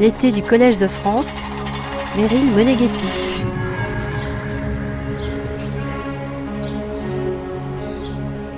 [0.00, 1.34] L'été du Collège de France,
[2.16, 3.08] Meryl Moneghetti.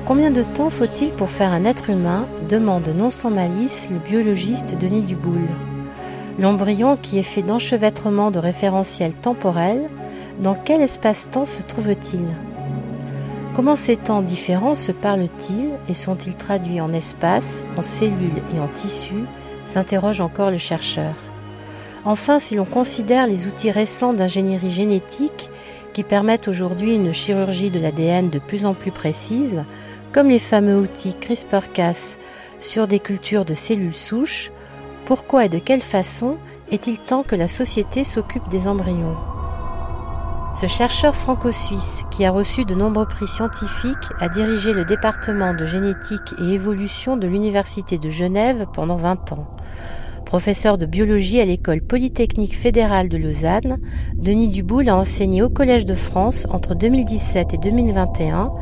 [0.05, 4.77] Combien de temps faut-il pour faire un être humain demande non sans malice le biologiste
[4.77, 5.49] Denis Duboul.
[6.39, 9.89] L'embryon qui est fait d'enchevêtrement de référentiels temporels,
[10.41, 12.27] dans quel espace-temps se trouve-t-il?
[13.55, 18.69] Comment ces temps différents se parlent-ils et sont-ils traduits en espace, en cellules et en
[18.69, 19.25] tissus?
[19.65, 21.15] s'interroge encore le chercheur.
[22.05, 25.51] Enfin, si l'on considère les outils récents d'ingénierie génétique
[25.93, 29.65] qui permettent aujourd'hui une chirurgie de l'ADN de plus en plus précise,
[30.13, 32.17] comme les fameux outils CRISPR-Cas
[32.59, 34.51] sur des cultures de cellules souches,
[35.05, 36.39] pourquoi et de quelle façon
[36.71, 39.17] est-il temps que la société s'occupe des embryons?
[40.55, 45.65] Ce chercheur franco-suisse, qui a reçu de nombreux prix scientifiques, a dirigé le département de
[45.65, 49.47] génétique et évolution de l'Université de Genève pendant 20 ans.
[50.31, 53.81] Professeur de biologie à l'école polytechnique fédérale de Lausanne,
[54.15, 58.53] Denis Duboul a enseigné au Collège de France entre 2017 et 2021,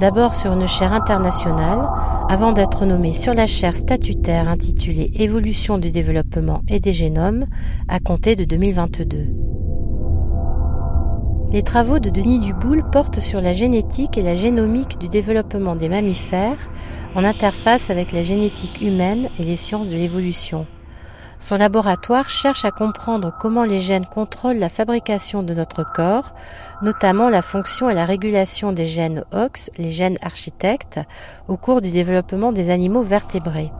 [0.00, 1.88] d'abord sur une chaire internationale,
[2.28, 7.46] avant d'être nommé sur la chaire statutaire intitulée Évolution du développement et des génomes,
[7.86, 9.28] à compter de 2022.
[11.52, 15.88] Les travaux de Denis Duboul portent sur la génétique et la génomique du développement des
[15.88, 16.68] mammifères
[17.14, 20.66] en interface avec la génétique humaine et les sciences de l'évolution.
[21.42, 26.34] Son laboratoire cherche à comprendre comment les gènes contrôlent la fabrication de notre corps,
[26.82, 31.00] notamment la fonction et la régulation des gènes OX, les gènes architectes,
[31.48, 33.72] au cours du développement des animaux vertébrés.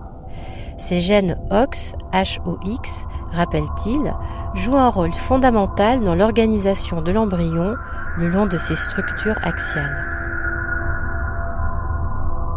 [0.77, 4.13] Ces gènes OX, HOX, rappelle-t-il,
[4.55, 7.77] jouent un rôle fondamental dans l'organisation de l'embryon
[8.19, 10.22] le long de ses structures axiales.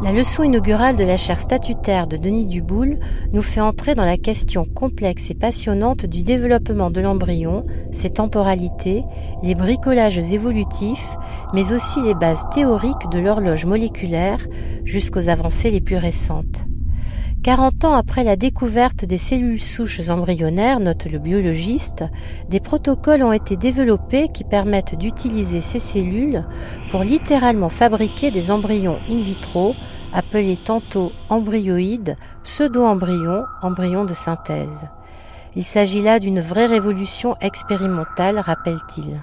[0.02, 3.00] La leçon inaugurale de la chaire statutaire de Denis Duboul
[3.32, 9.04] nous fait entrer dans la question complexe et passionnante du développement de l'embryon, ses temporalités,
[9.42, 11.16] les bricolages évolutifs,
[11.54, 14.46] mais aussi les bases théoriques de l'horloge moléculaire
[14.84, 16.66] jusqu'aux avancées les plus récentes.
[17.46, 22.04] 40 ans après la découverte des cellules souches embryonnaires, note le biologiste,
[22.50, 26.44] des protocoles ont été développés qui permettent d'utiliser ces cellules
[26.90, 29.76] pour littéralement fabriquer des embryons in vitro,
[30.12, 34.88] appelés tantôt embryoïdes, pseudo-embryons, embryons de synthèse.
[35.56, 39.22] Il s'agit là d'une vraie révolution expérimentale, rappelle-t-il.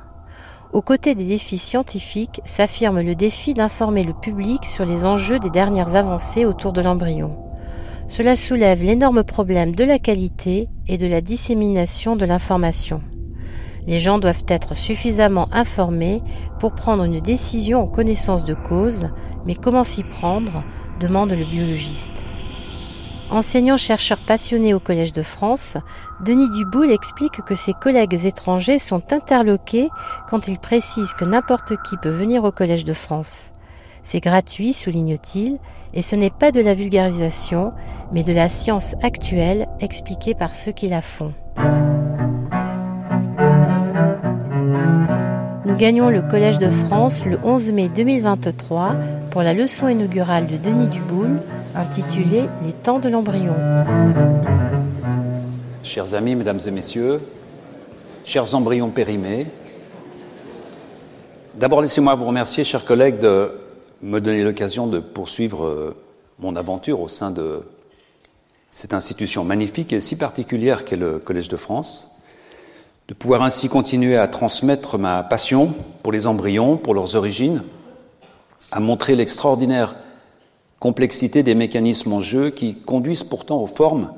[0.72, 5.50] Aux côtés des défis scientifiques s'affirme le défi d'informer le public sur les enjeux des
[5.50, 7.48] dernières avancées autour de l'embryon.
[8.08, 13.02] Cela soulève l'énorme problème de la qualité et de la dissémination de l'information.
[13.86, 16.22] Les gens doivent être suffisamment informés
[16.60, 19.08] pour prendre une décision en connaissance de cause,
[19.44, 20.62] mais comment s'y prendre?
[21.00, 22.24] demande le biologiste.
[23.32, 25.78] Enseignant-chercheur passionné au Collège de France,
[26.22, 29.88] Denis Duboul explique que ses collègues étrangers sont interloqués
[30.28, 33.52] quand il précise que n'importe qui peut venir au Collège de France.
[34.04, 35.58] C'est gratuit, souligne-t-il,
[35.94, 37.72] et ce n'est pas de la vulgarisation,
[38.12, 41.32] mais de la science actuelle expliquée par ceux qui la font.
[45.64, 48.96] Nous gagnons le Collège de France le 11 mai 2023
[49.30, 51.40] pour la leçon inaugurale de Denis Duboul
[51.74, 53.54] intitulée Les temps de l'embryon.
[55.82, 57.20] Chers amis, mesdames et messieurs,
[58.24, 59.46] chers embryons périmés,
[61.54, 63.52] d'abord laissez-moi vous remercier, chers collègues, de
[64.02, 65.96] me donner l'occasion de poursuivre euh,
[66.38, 67.60] mon aventure au sein de
[68.72, 72.16] cette institution magnifique et si particulière qu'est le Collège de France,
[73.08, 77.62] de pouvoir ainsi continuer à transmettre ma passion pour les embryons, pour leurs origines,
[78.70, 79.94] à montrer l'extraordinaire
[80.80, 84.12] complexité des mécanismes en jeu qui conduisent pourtant aux formes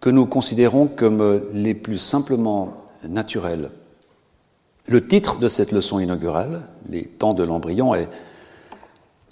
[0.00, 2.72] que nous considérons comme les plus simplement
[3.06, 3.70] naturelles.
[4.86, 8.08] Le titre de cette leçon inaugurale, Les temps de l'embryon, est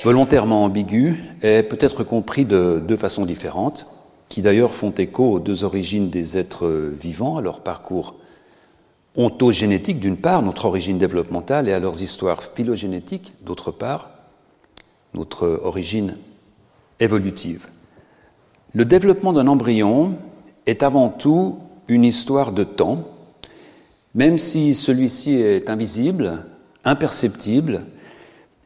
[0.02, 3.86] volontairement ambigu est peut-être compris de deux façons différentes,
[4.28, 6.68] qui d'ailleurs font écho aux deux origines des êtres
[7.00, 8.16] vivants, à leur parcours
[9.16, 14.10] ontogénétique d'une part, notre origine développementale, et à leurs histoires phylogénétiques d'autre part,
[15.14, 16.16] notre origine
[16.98, 17.68] évolutive.
[18.72, 20.18] Le développement d'un embryon
[20.66, 23.06] est avant tout une histoire de temps,
[24.14, 26.44] même si celui-ci est invisible,
[26.84, 27.86] imperceptible,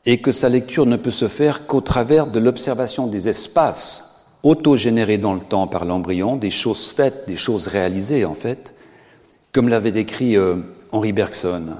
[0.06, 4.08] et que sa lecture ne peut se faire qu'au travers de l'observation des espaces
[4.42, 8.74] autogénérés dans le temps par l'embryon, des choses faites, des choses réalisées en fait,
[9.52, 10.56] comme l'avait décrit euh,
[10.92, 11.74] Henri Bergson.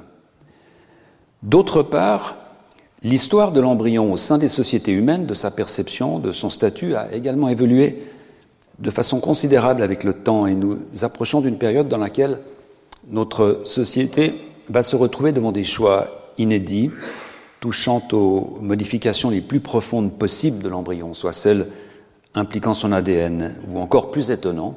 [1.43, 2.37] D'autre part,
[3.03, 7.12] l'histoire de l'embryon au sein des sociétés humaines, de sa perception, de son statut, a
[7.12, 8.03] également évolué
[8.79, 12.38] de façon considérable avec le temps et nous approchons d'une période dans laquelle
[13.11, 14.35] notre société
[14.69, 16.91] va se retrouver devant des choix inédits
[17.60, 21.66] touchant aux modifications les plus profondes possibles de l'embryon, soit celles
[22.34, 24.76] impliquant son ADN, ou encore plus étonnant,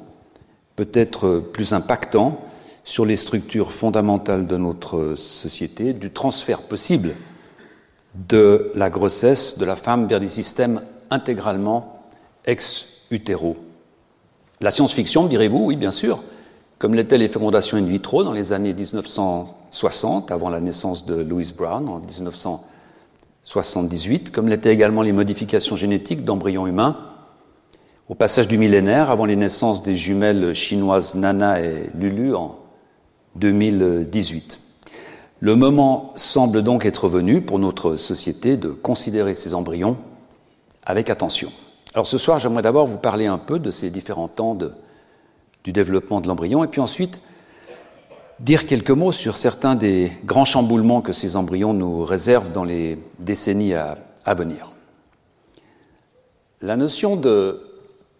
[0.76, 2.42] peut-être plus impactant
[2.84, 7.14] sur les structures fondamentales de notre société, du transfert possible
[8.16, 12.04] de la grossesse de la femme vers des systèmes intégralement
[12.46, 13.58] ex-utéro.
[14.60, 16.24] La science-fiction, direz-vous, oui, bien sûr,
[16.80, 18.74] comme l'étaient les fécondations in vitro dans les années
[19.72, 26.26] 1960, avant la naissance de Louise Brown en 1978, comme l'étaient également les modifications génétiques
[26.26, 26.98] d'embryons humains
[28.10, 32.58] au passage du millénaire, avant les naissances des jumelles chinoises Nana et Lulu en
[33.38, 34.60] 2018.
[35.40, 39.96] Le moment semble donc être venu pour notre société de considérer ces embryons
[40.84, 41.50] avec attention.
[41.94, 44.58] Alors ce soir, j'aimerais d'abord vous parler un peu de ces différents temps
[45.64, 47.22] du développement de l'embryon et puis ensuite
[48.42, 52.98] dire quelques mots sur certains des grands chamboulements que ces embryons nous réservent dans les
[53.20, 53.98] décennies à,
[54.36, 54.72] venir.
[56.62, 57.62] La notion de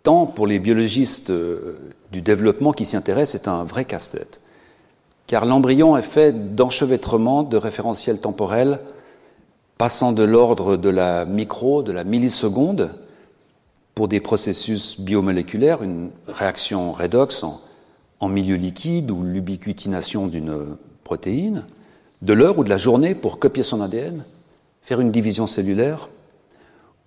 [0.04, 1.78] temps pour les biologistes euh,
[2.12, 4.42] du développement qui s'y intéressent est un vrai casse-tête
[5.32, 8.82] car l'embryon est fait d'enchevêtrements de référentiels temporels
[9.78, 12.94] passant de l'ordre de la micro, de la milliseconde,
[13.96, 17.62] pour des processus biomoléculaires, une réaction redox en,
[18.28, 21.66] milieu liquide ou l'ubiquitination d'une protéine,
[22.22, 24.24] de l'heure ou de la journée pour copier son ADN,
[24.82, 26.10] faire une division cellulaire,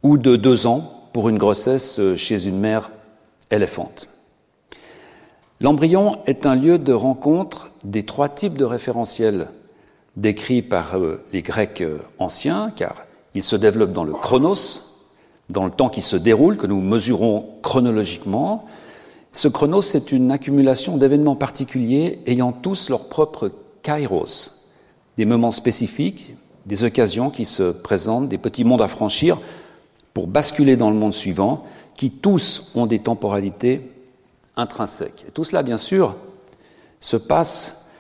[0.03, 2.91] ou de deux ans pour une grossesse chez une mère
[3.51, 4.09] éléphante.
[5.61, 9.49] L'embryon est un lieu de rencontre des trois types de référentiels
[10.17, 13.03] décrits par euh, les Grecs euh, anciens, car
[13.35, 15.03] ils se développent dans le chronos,
[15.51, 18.67] dans le temps qui se déroule, que nous mesurons chronologiquement.
[19.35, 23.51] Ce chronos, c'est une accumulation d'événements particuliers ayant tous leur propre
[23.83, 24.71] kairos,
[25.17, 26.37] des moments spécifiques,
[26.67, 29.41] des occasions qui se présentent, des petits mondes à franchir
[30.15, 31.65] pour basculer dans le monde suivant,
[31.97, 33.91] qui tous ont des temporalités
[34.57, 35.25] intrinsèque.
[35.27, 36.15] Et tout cela, bien sûr,
[37.01, 37.91] se passe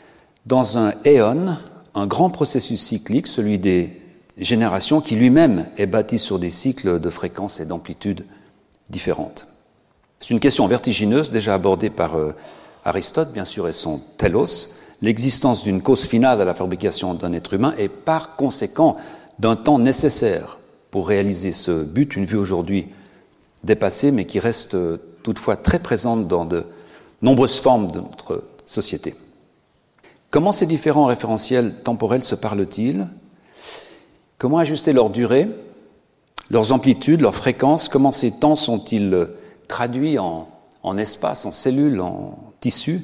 [0.46, 1.56] dans un éon,
[1.96, 4.00] un grand processus cyclique, celui des
[4.38, 8.24] générations, qui lui-même est bâti sur des cycles de fréquences et d'amplitudes
[8.88, 9.48] différentes.
[10.24, 12.34] C'est une question vertigineuse, déjà abordée par euh,
[12.86, 14.70] Aristote, bien sûr, et son telos,
[15.02, 18.96] l'existence d'une cause finale à la fabrication d'un être humain et par conséquent
[19.38, 20.56] d'un temps nécessaire
[20.90, 22.86] pour réaliser ce but, une vue aujourd'hui
[23.64, 26.64] dépassée, mais qui reste euh, toutefois très présente dans de
[27.20, 29.16] nombreuses formes de notre société.
[30.30, 33.08] Comment ces différents référentiels temporels se parlent-ils?
[34.38, 35.48] Comment ajuster leur durée,
[36.48, 37.90] leurs amplitudes, leurs fréquences?
[37.90, 39.28] Comment ces temps sont-ils
[39.68, 40.48] traduits en,
[40.98, 43.02] espace, en cellules, en tissus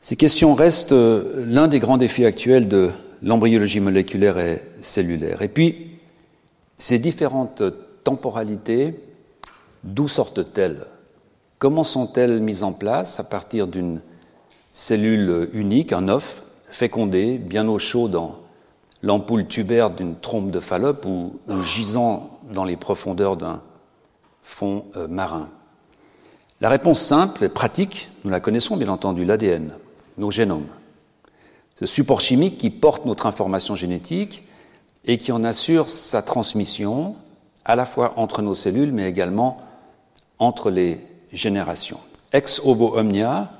[0.00, 2.90] Ces questions restent l'un des grands défis actuels de
[3.22, 5.42] l'embryologie moléculaire et cellulaire.
[5.42, 5.98] Et puis,
[6.78, 7.62] ces différentes
[8.04, 9.00] temporalités,
[9.84, 10.86] d'où sortent-elles?
[11.58, 14.00] Comment sont-elles mises en place à partir d'une
[14.70, 18.36] cellule unique, un œuf, fécondé, bien au chaud dans
[19.02, 21.32] l'ampoule tubaire d'une trompe de Fallope ou,
[21.62, 23.62] gisant dans les profondeurs d'un
[24.46, 25.50] fond euh, marin
[26.60, 29.72] La réponse simple et pratique, nous la connaissons bien entendu, l'ADN,
[30.16, 30.68] nos génomes.
[31.74, 34.44] Ce support chimique qui porte notre information génétique
[35.04, 37.16] et qui en assure sa transmission
[37.64, 39.60] à la fois entre nos cellules mais également
[40.38, 41.98] entre les génération.
[42.32, 43.50] Ex homo omnia,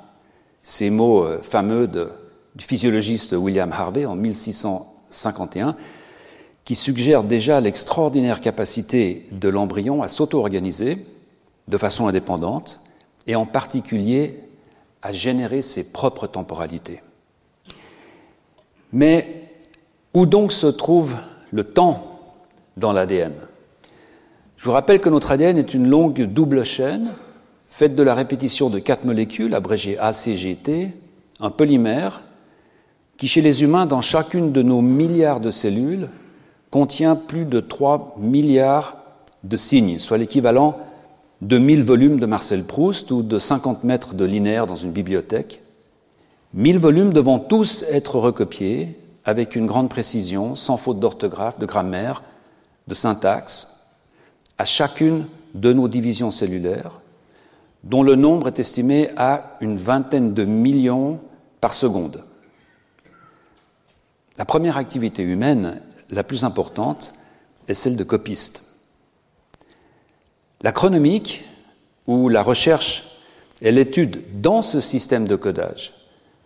[0.63, 5.77] ces mots euh, fameux du physiologiste William Harvey en 1651,
[6.67, 10.99] qui suggèrent déjà l'extraordinaire capacité de l'embryon à s'auto-organiser
[11.69, 12.81] de façon indépendante
[13.29, 14.41] et en particulier
[15.01, 17.01] à générer ses propres temporalités.
[18.93, 19.45] Mais
[20.13, 21.17] où donc se trouve
[21.53, 22.21] le temps
[22.77, 23.33] dans l'ADN
[24.57, 27.13] Je vous rappelle que notre ADN est une longue double chaîne
[27.71, 30.89] faite de la répétition de quatre molécules, abrégées ACGT,
[31.39, 32.23] un polymère,
[33.19, 36.09] qui chez les humains, dans chacune de nos milliards de cellules,
[36.71, 38.97] contient plus de 3 milliards
[39.45, 40.79] de signes, soit l'équivalent
[41.43, 45.63] de 1000 volumes de Marcel Proust ou de 50 mètres de linéaire dans une bibliothèque.
[46.55, 52.23] 1000 volumes devant tous être recopiés avec une grande précision, sans faute d'orthographe, de grammaire,
[52.87, 53.81] de syntaxe,
[54.59, 57.01] à chacune de nos divisions cellulaires,
[57.85, 61.21] dont le nombre est estimé à une vingtaine de millions
[61.61, 62.23] par seconde.
[64.39, 67.15] La première activité humaine, la plus importante,
[67.69, 68.65] est celle de copiste.
[70.63, 71.45] La chronomique
[72.07, 73.19] où la recherche
[73.61, 75.93] et l'étude dans ce système de codage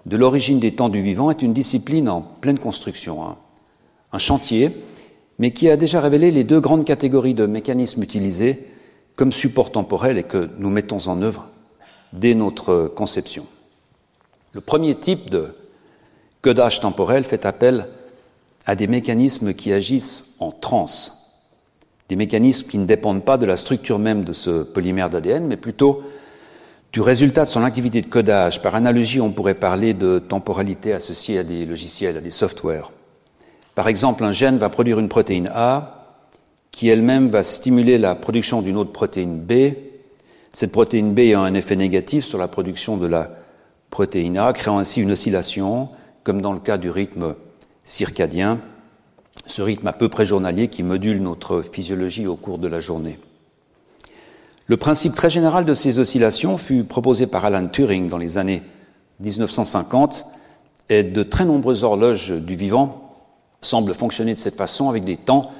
[0.06, 3.36] de l'origine des temps du vivant est une discipline en pleine construction, hein.
[4.12, 4.74] un chantier,
[5.38, 8.66] mais qui a déjà révélé les deux grandes catégories de mécanismes utilisés
[9.16, 11.48] comme support temporel et que nous mettons en œuvre
[12.12, 13.46] dès notre conception.
[14.52, 15.54] Le premier type de
[16.42, 17.86] codage temporel fait appel
[18.66, 21.20] à des mécanismes qui agissent en transe,
[22.08, 25.56] des mécanismes qui ne dépendent pas de la structure même de ce polymère d'ADN, mais
[25.56, 26.02] plutôt
[26.92, 28.62] du résultat de son activité de codage.
[28.62, 32.90] Par analogie, on pourrait parler de temporalité associée à des logiciels, à des softwares.
[33.74, 36.18] Par exemple, un gène va produire une protéine A
[36.72, 39.74] qui elle-même va stimuler la production d'une autre protéine B.
[40.52, 43.30] Cette protéine B a un effet négatif sur la production de la
[43.90, 45.88] protéine A, créant ainsi une oscillation,
[46.24, 47.34] comme dans le cas du rythme
[47.90, 48.60] circadien,
[49.46, 53.18] ce rythme à peu près journalier qui module notre physiologie au cours de la journée.
[54.66, 58.62] Le principe très général de ces oscillations fut proposé par Alan Turing dans les années
[59.18, 60.24] 1950
[60.88, 63.16] et de très nombreuses horloges du vivant
[63.60, 65.50] semblent fonctionner de cette façon avec des temps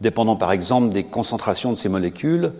[0.00, 2.52] dépendant par exemple des concentrations de ces molécules,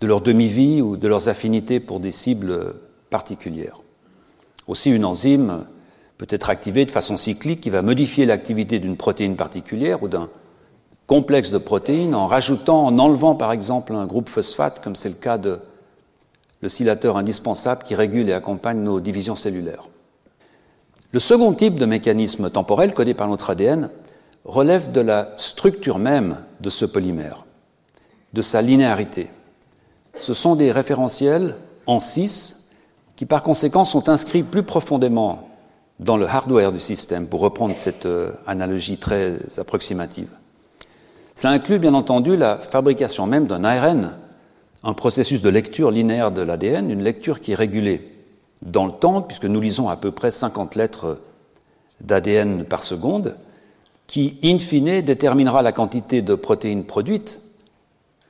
[0.00, 2.76] de leur demi-vie ou de leurs affinités pour des cibles
[3.10, 3.80] particulières.
[4.68, 5.66] Aussi, une enzyme
[6.18, 10.30] peut être activée de façon cyclique qui va modifier l'activité d'une protéine particulière ou d'un
[11.06, 15.14] complexe de protéines en rajoutant, en enlevant par exemple un groupe phosphate, comme c'est le
[15.14, 15.60] cas de
[16.62, 19.88] l'oscillateur indispensable qui régule et accompagne nos divisions cellulaires.
[21.12, 23.90] Le second type de mécanisme temporel codé par notre ADN
[24.44, 27.44] relève de la structure même de ce polymère,
[28.32, 29.28] de sa linéarité.
[30.18, 31.56] Ce sont des référentiels
[31.86, 32.70] en 6
[33.16, 35.48] qui par conséquent sont inscrits plus profondément
[35.98, 40.28] dans le hardware du système, pour reprendre cette euh, analogie très approximative.
[41.34, 44.12] Cela inclut bien entendu la fabrication même d'un ARN,
[44.82, 48.12] un processus de lecture linéaire de l'ADN, une lecture qui est régulée
[48.62, 51.18] dans le temps, puisque nous lisons à peu près 50 lettres
[52.00, 53.36] d'ADN par seconde,
[54.06, 57.40] qui, in fine, déterminera la quantité de protéines produites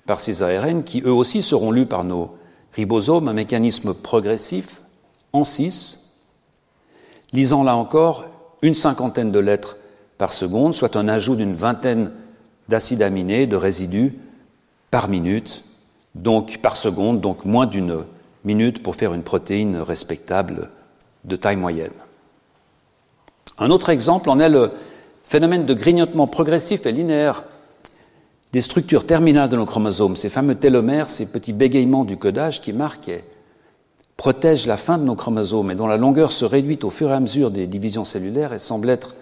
[0.06, 2.37] par ces ARN, qui eux aussi seront lus par nos
[2.73, 4.80] ribosomes, un mécanisme progressif
[5.32, 6.05] en 6,
[7.33, 8.25] lisant là encore
[8.62, 9.76] une cinquantaine de lettres
[10.18, 12.12] par seconde, soit un ajout d'une vingtaine
[12.68, 14.14] d'acides aminés, de résidus
[14.90, 15.64] par minute,
[16.14, 18.04] donc par seconde, donc moins d'une
[18.45, 20.71] minute pour faire une protéine respectable
[21.25, 21.92] de taille moyenne.
[23.59, 24.73] Un autre exemple en est le
[25.25, 27.45] phénomène de grignotement progressif et linéaire
[28.52, 32.73] des structures terminales de nos chromosomes, ces fameux télomères, ces petits bégayements du codage qui
[32.73, 33.11] marquent
[34.16, 37.14] protègent la fin de nos chromosomes et dont la longueur se réduit au fur et
[37.14, 39.14] à mesure des divisions cellulaires et semble être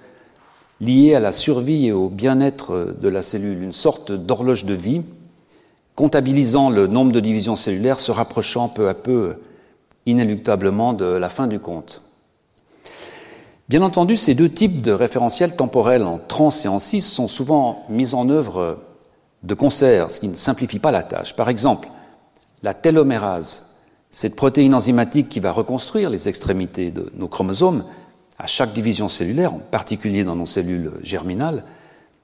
[0.81, 5.03] liée à la survie et au bien-être de la cellule, une sorte d'horloge de vie,
[5.95, 9.37] comptabilisant le nombre de divisions cellulaires, se rapprochant peu à peu
[10.07, 12.03] inéluctablement de la fin du compte.
[13.69, 17.85] Bien entendu, ces deux types de référentiels temporels en trans et en cis sont souvent
[17.89, 18.79] mis en œuvre
[19.43, 21.35] de concert, ce qui ne simplifie pas la tâche.
[21.35, 21.89] Par exemple,
[22.63, 23.74] la télomérase,
[24.15, 27.83] cette protéine enzymatique qui va reconstruire les extrémités de nos chromosomes,
[28.39, 31.65] à chaque division cellulaire, en particulier dans nos cellules germinales,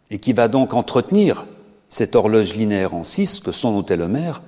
[0.08, 1.46] et qui va donc entretenir
[1.88, 4.40] cette horloge linéaire en 6 que sont nos télomères,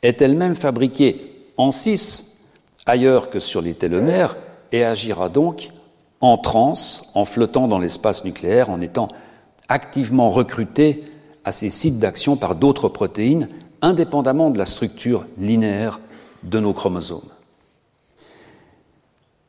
[0.00, 2.40] est elle-même fabriquée en 6
[2.86, 4.38] ailleurs que sur les télomères
[4.72, 5.68] et agira donc
[6.22, 9.08] en transe, en flottant dans l'espace nucléaire, en étant
[9.68, 11.04] activement recrutée
[11.44, 13.50] à ces sites d'action par d'autres protéines,
[13.82, 16.00] indépendamment de la structure linéaire
[16.42, 17.28] de nos chromosomes.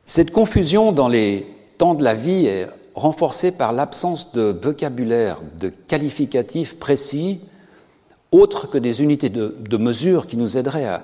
[0.05, 1.47] Cette confusion dans les
[1.77, 7.41] temps de la vie est renforcée par l'absence de vocabulaire, de qualificatifs précis,
[8.31, 11.03] autres que des unités de, mesure qui nous aideraient à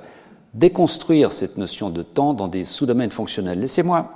[0.54, 3.60] déconstruire cette notion de temps dans des sous-domaines fonctionnels.
[3.60, 4.12] Laissez-moi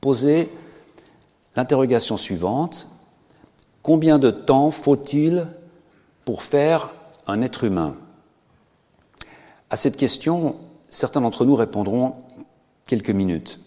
[0.00, 0.50] poser
[1.56, 2.86] l'interrogation suivante.
[3.82, 5.46] Combien de temps faut-il
[6.24, 6.92] pour faire
[7.26, 7.96] un être humain?
[9.70, 10.56] À cette question,
[10.96, 12.14] certains d'entre nous répondront
[12.86, 13.60] quelques minutes.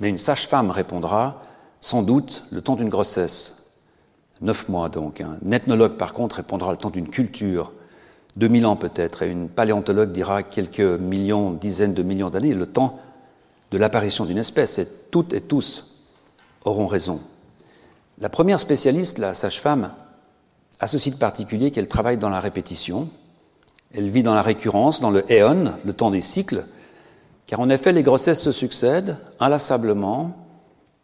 [0.00, 1.42] Mais une sage-femme répondra
[1.80, 3.76] sans doute le temps d'une grossesse,
[4.40, 5.20] neuf mois donc.
[5.20, 7.72] Un ethnologue par contre répondra le temps d'une culture,
[8.36, 12.66] deux mille ans peut-être, et une paléontologue dira quelques millions, dizaines de millions d'années, le
[12.66, 12.98] temps
[13.70, 14.78] de l'apparition d'une espèce.
[14.78, 16.02] Et toutes et tous
[16.64, 17.20] auront raison.
[18.18, 19.92] La première spécialiste, la sage-femme,
[20.80, 23.08] a ce site particulier qu'elle travaille dans la répétition.
[23.94, 26.64] Elle vit dans la récurrence, dans le éon, le temps des cycles,
[27.46, 30.36] car en effet, les grossesses se succèdent inlassablement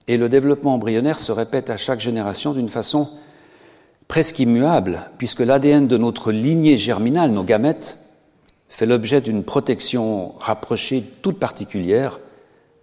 [0.07, 3.09] et le développement embryonnaire se répète à chaque génération d'une façon
[4.09, 7.97] presque immuable, puisque l'ADN de notre lignée germinale, nos gamètes,
[8.69, 12.21] fait l'objet d'une protection rapprochée toute particulière,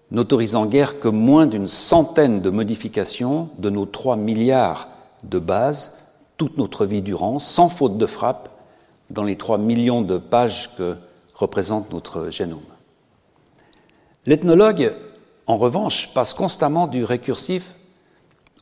[0.10, 4.89] n'autorisant guère que moins d'une centaine de modifications de nos 3 milliards
[5.24, 6.00] de bases
[6.38, 8.50] toute notre vie durant, sans faute de frappe,
[9.12, 10.98] dans les 3 millions de pages que
[11.34, 12.60] représente notre génome.
[14.25, 14.94] L'ethnologue,
[15.48, 17.75] en revanche, passe constamment du récursif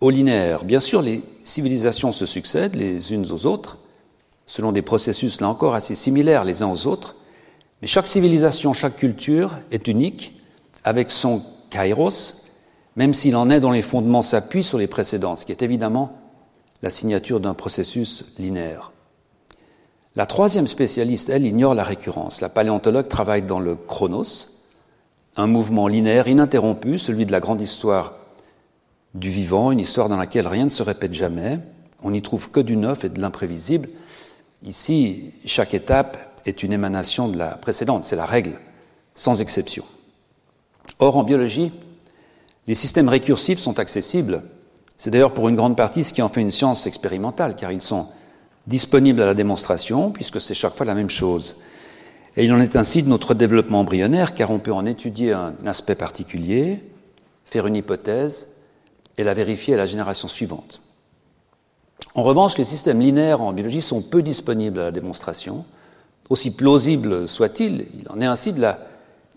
[0.02, 0.64] au linéaire.
[0.64, 3.78] Bien sûr, les civilisations se succèdent les unes aux autres,
[4.46, 7.16] selon des processus, là encore, assez similaires les uns aux autres,
[7.82, 10.34] mais chaque civilisation, chaque culture est unique,
[10.84, 12.46] avec son kairos,
[12.96, 16.18] même s'il en est dont les fondements s'appuient sur les précédentes, ce qui est évidemment
[16.82, 18.92] la signature d'un processus linéaire.
[20.20, 22.42] La troisième spécialiste, elle, ignore la récurrence.
[22.42, 24.50] La paléontologue travaille dans le chronos,
[25.38, 28.16] un mouvement linéaire ininterrompu, celui de la grande histoire
[29.14, 31.60] du vivant, une histoire dans laquelle rien ne se répète jamais.
[32.04, 33.88] On n'y trouve que du neuf et de l'imprévisible.
[34.66, 38.60] Ici, chaque étape est une émanation de la précédente, c'est la règle,
[39.14, 39.86] sans exception.
[41.00, 41.72] Or, en biologie,
[42.68, 44.44] les systèmes récursifs sont accessibles.
[44.98, 47.82] C'est d'ailleurs pour une grande partie ce qui en fait une science expérimentale, car ils
[47.82, 48.10] sont
[48.70, 51.58] disponibles à la démonstration, puisque c'est chaque fois la même chose.
[52.38, 55.56] Et il en est ainsi de notre développement embryonnaire, car on peut en étudier un
[55.66, 56.82] aspect particulier,
[57.46, 58.56] faire une hypothèse
[59.18, 60.82] et la vérifier à la génération suivante.
[62.14, 65.66] En revanche, les systèmes linéaires en biologie sont peu disponibles à la démonstration.
[66.30, 68.80] Aussi plausible soit-il, il en est ainsi de la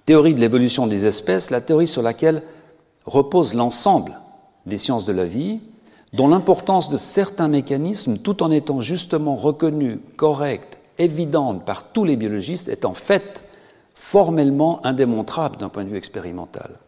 [0.04, 2.42] théorie de l'évolution des espèces, la théorie sur laquelle
[3.06, 4.12] repose l'ensemble
[4.66, 5.60] des sciences de la vie,
[6.12, 12.16] dont l'importance de certains mécanismes, tout en étant justement reconnue, correcte, évidente par tous les
[12.16, 13.42] biologistes, est en fait
[13.95, 16.78] formellement indémontrable d'un point de vue expérimental.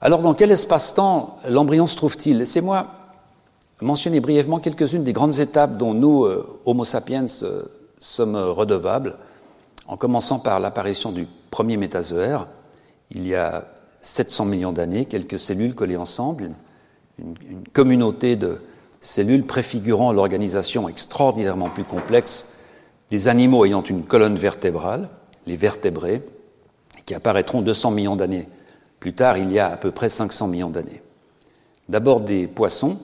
[0.00, 2.38] Alors dans quel espace-temps l'embryon se trouve-t-il?
[2.38, 2.86] Laissez-moi
[3.80, 7.62] mentionner brièvement quelques-unes des grandes étapes dont nous, euh, Homo sapiens, euh,
[7.98, 9.16] sommes redevables,
[9.88, 12.46] en commençant par l'apparition du premier métazoaire,
[13.10, 13.66] il y a
[14.00, 16.50] 700 millions d'années, quelques cellules collées ensemble,
[17.18, 18.60] une, communauté de
[19.00, 22.54] cellules préfigurant l'organisation extraordinairement plus complexe
[23.10, 25.08] des animaux ayant une colonne vertébrale,
[25.46, 26.22] les vertébrés,
[27.06, 28.48] qui apparaîtront 200 millions d'années
[29.00, 31.02] plus tard, il y a à peu près 500 millions d'années.
[31.88, 32.98] D'abord des poissons,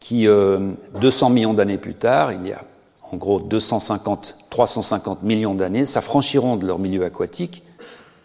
[0.00, 2.62] qui, 200 euh, millions d'années plus tard, il y a
[3.10, 7.62] en gros 250, 350 millions d'années, s'affranchiront de leur milieu aquatique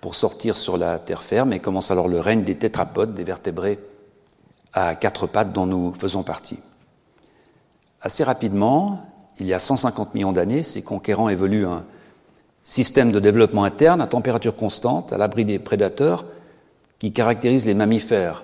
[0.02, 3.80] pour sortir sur la terre ferme et commence alors le règne des tétrapodes, des vertébrés
[4.74, 6.60] à quatre pattes dont nous faisons partie.
[8.02, 9.02] Assez rapidement,
[9.40, 11.86] il y a 150 millions d'années, ces conquérants évoluent un
[12.64, 16.26] système de développement interne à température constante, à l'abri des prédateurs,
[17.00, 18.44] qui caractérise les mammifères.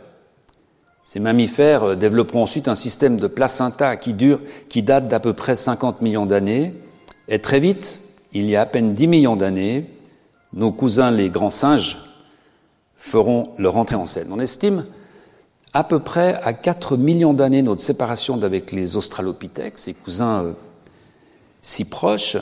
[1.03, 5.33] Ces mammifères euh, développeront ensuite un système de placenta qui, dure, qui date d'à peu
[5.33, 6.73] près 50 millions d'années,
[7.27, 7.99] et très vite,
[8.33, 9.89] il y a à peine 10 millions d'années,
[10.53, 11.99] nos cousins les grands singes
[12.97, 14.29] feront leur entrée en scène.
[14.31, 14.85] On estime
[15.75, 20.53] à peu près à 4 millions d'années notre séparation d'avec les australopithèques, ces cousins euh,
[21.61, 22.37] si proches,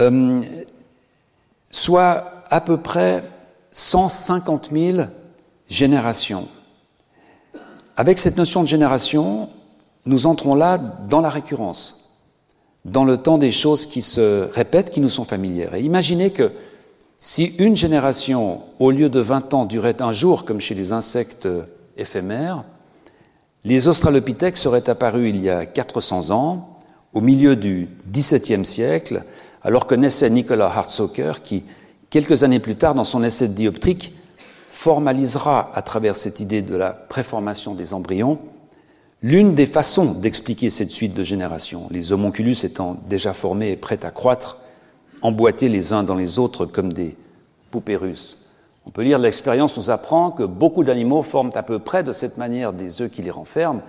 [0.00, 0.42] euh,
[1.70, 3.22] soit à peu près
[3.70, 5.06] 150 000
[5.68, 6.48] générations.
[7.96, 9.48] Avec cette notion de génération,
[10.06, 12.18] nous entrons là dans la récurrence,
[12.84, 15.76] dans le temps des choses qui se répètent, qui nous sont familières.
[15.76, 16.50] Et imaginez que
[17.26, 21.48] si une génération, au lieu de 20 ans, durait un jour, comme chez les insectes
[21.96, 22.64] éphémères,
[23.64, 26.78] les Australopithèques seraient apparus il y a 400 ans,
[27.14, 29.24] au milieu du XVIIe siècle,
[29.62, 31.62] alors que naissait Nicolas Hartsocker, qui,
[32.10, 34.12] quelques années plus tard, dans son essai dioptrique,
[34.68, 38.38] formalisera à travers cette idée de la préformation des embryons
[39.22, 44.04] l'une des façons d'expliquer cette suite de générations, les homonculus étant déjà formés et prêts
[44.04, 44.58] à croître
[45.24, 47.16] emboîtés les uns dans les autres comme des
[47.70, 48.38] poupées russes.
[48.86, 52.36] On peut lire l'expérience nous apprend que beaucoup d'animaux forment à peu près de cette
[52.36, 53.80] manière des œufs qui les renferment.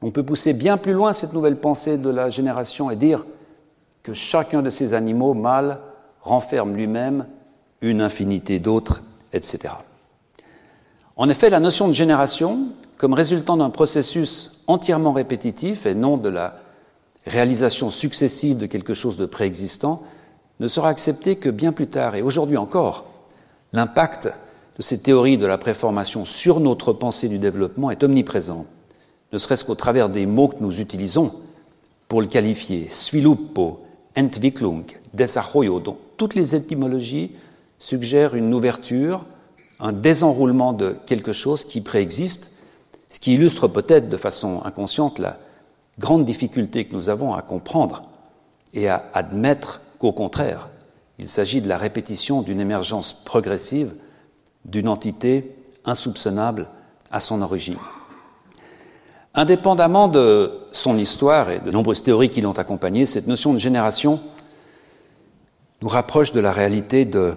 [0.00, 3.26] On peut pousser bien plus loin cette nouvelle pensée de la génération et dire
[4.04, 5.80] que chacun de ces animaux mâles
[6.22, 7.26] renferme lui-même
[7.80, 9.74] une infinité d'autres, etc.
[11.16, 16.28] En effet, la notion de génération, comme résultant d'un processus entièrement répétitif et non de
[16.28, 16.60] la
[17.26, 20.04] réalisation successive de quelque chose de préexistant,
[20.60, 22.14] ne sera accepté que bien plus tard.
[22.14, 23.04] Et aujourd'hui encore,
[23.72, 24.28] l'impact
[24.76, 28.66] de ces théories de la préformation sur notre pensée du développement est omniprésent,
[29.32, 31.32] ne serait-ce qu'au travers des mots que nous utilisons
[32.08, 32.88] pour le qualifier.
[32.88, 33.80] Sviluppo,
[34.16, 37.32] Entwicklung, Desarrollo, dont toutes les étymologies
[37.78, 39.24] suggèrent une ouverture,
[39.80, 42.56] un désenroulement de quelque chose qui préexiste,
[43.08, 45.38] ce qui illustre peut-être de façon inconsciente la
[45.98, 48.04] grande difficulté que nous avons à comprendre
[48.74, 50.68] et à admettre qu'au contraire,
[51.18, 53.94] il s'agit de la répétition d'une émergence progressive
[54.64, 56.66] d'une entité insoupçonnable
[57.10, 57.78] à son origine.
[59.34, 64.20] Indépendamment de son histoire et de nombreuses théories qui l'ont accompagnée, cette notion de génération
[65.82, 67.34] nous rapproche de la réalité de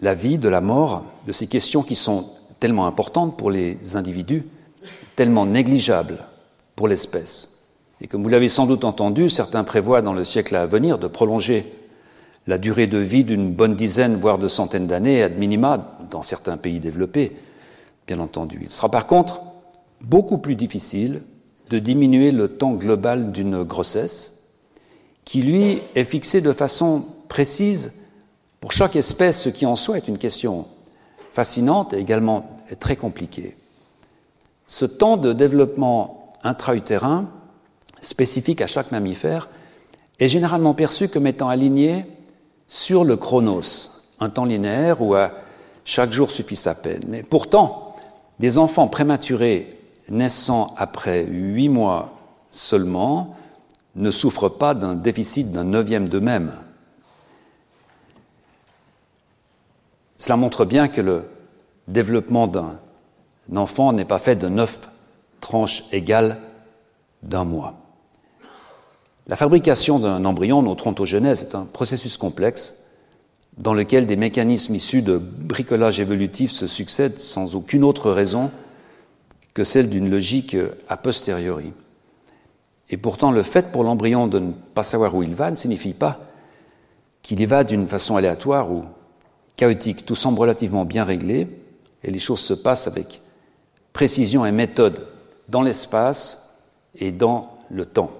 [0.00, 2.26] la vie, de la mort, de ces questions qui sont
[2.58, 4.46] tellement importantes pour les individus,
[5.16, 6.18] tellement négligeables
[6.74, 7.60] pour l'espèce.
[8.00, 11.06] Et comme vous l'avez sans doute entendu, certains prévoient dans le siècle à venir de
[11.06, 11.72] prolonger
[12.50, 16.56] la durée de vie d'une bonne dizaine, voire de centaines d'années, ad minima, dans certains
[16.56, 17.36] pays développés,
[18.08, 18.58] bien entendu.
[18.62, 19.40] Il sera par contre
[20.00, 21.22] beaucoup plus difficile
[21.68, 24.48] de diminuer le temps global d'une grossesse,
[25.24, 27.92] qui lui est fixé de façon précise
[28.60, 30.66] pour chaque espèce, ce qui en soi est une question
[31.32, 33.56] fascinante et également très compliquée.
[34.66, 37.28] Ce temps de développement intra-utérin,
[38.00, 39.48] spécifique à chaque mammifère,
[40.18, 42.06] est généralement perçu comme étant aligné
[42.70, 45.32] sur le chronos, un temps linéaire où à
[45.84, 47.02] chaque jour suffit sa peine.
[47.08, 47.96] Mais pourtant,
[48.38, 49.76] des enfants prématurés
[50.08, 52.16] naissant après huit mois
[52.48, 53.36] seulement
[53.96, 56.52] ne souffrent pas d'un déficit d'un neuvième d'eux-mêmes.
[60.16, 61.24] Cela montre bien que le
[61.88, 62.78] développement d'un
[63.56, 64.78] enfant n'est pas fait de neuf
[65.40, 66.40] tranches égales
[67.24, 67.79] d'un mois.
[69.30, 72.82] La fabrication d'un embryon, notre ontogenèse, est un processus complexe
[73.58, 78.50] dans lequel des mécanismes issus de bricolage évolutif se succèdent sans aucune autre raison
[79.54, 80.56] que celle d'une logique
[80.88, 81.72] a posteriori.
[82.88, 85.92] Et pourtant, le fait pour l'embryon de ne pas savoir où il va ne signifie
[85.92, 86.18] pas
[87.22, 88.82] qu'il y va d'une façon aléatoire ou
[89.54, 90.04] chaotique.
[90.04, 91.46] Tout semble relativement bien réglé
[92.02, 93.20] et les choses se passent avec
[93.92, 95.06] précision et méthode
[95.48, 96.58] dans l'espace
[96.96, 98.19] et dans le temps.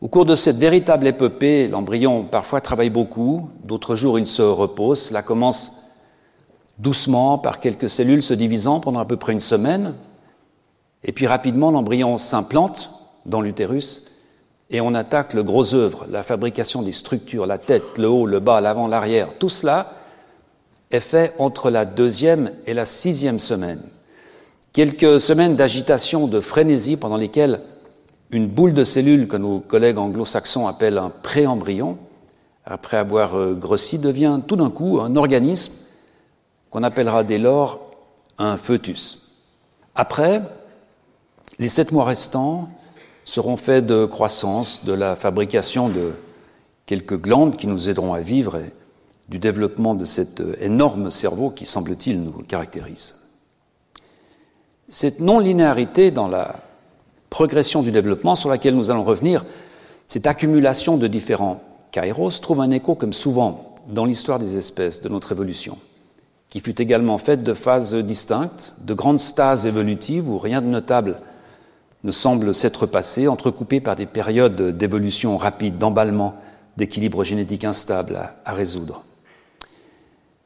[0.00, 5.00] Au cours de cette véritable épopée, l'embryon parfois travaille beaucoup, d'autres jours il se repose.
[5.00, 5.82] Cela commence
[6.78, 9.94] doucement par quelques cellules se divisant pendant à peu près une semaine,
[11.04, 12.90] et puis rapidement l'embryon s'implante
[13.26, 14.04] dans l'utérus
[14.70, 18.40] et on attaque le gros œuvre, la fabrication des structures, la tête, le haut, le
[18.40, 19.28] bas, l'avant, l'arrière.
[19.38, 19.92] Tout cela
[20.90, 23.82] est fait entre la deuxième et la sixième semaine.
[24.72, 27.60] Quelques semaines d'agitation, de frénésie pendant lesquelles
[28.34, 31.96] une boule de cellules que nos collègues anglo-saxons appellent un préembryon,
[32.64, 35.72] après avoir euh, grossi, devient tout d'un coup un organisme
[36.70, 37.80] qu'on appellera dès lors
[38.38, 39.30] un foetus.
[39.94, 40.42] Après,
[41.60, 42.68] les sept mois restants
[43.24, 46.14] seront faits de croissance, de la fabrication de
[46.86, 48.72] quelques glandes qui nous aideront à vivre et
[49.28, 53.14] du développement de cet euh, énorme cerveau qui, semble-t-il, nous caractérise.
[54.88, 56.63] Cette non-linéarité dans la
[57.34, 59.44] progression du développement sur laquelle nous allons revenir,
[60.06, 65.08] cette accumulation de différents kairos trouve un écho, comme souvent dans l'histoire des espèces de
[65.08, 65.76] notre évolution,
[66.48, 71.18] qui fut également faite de phases distinctes, de grandes stases évolutives où rien de notable
[72.04, 76.36] ne semble s'être passé, entrecoupées par des périodes d'évolution rapide, d'emballement,
[76.76, 79.02] d'équilibre génétique instable à, résoudre.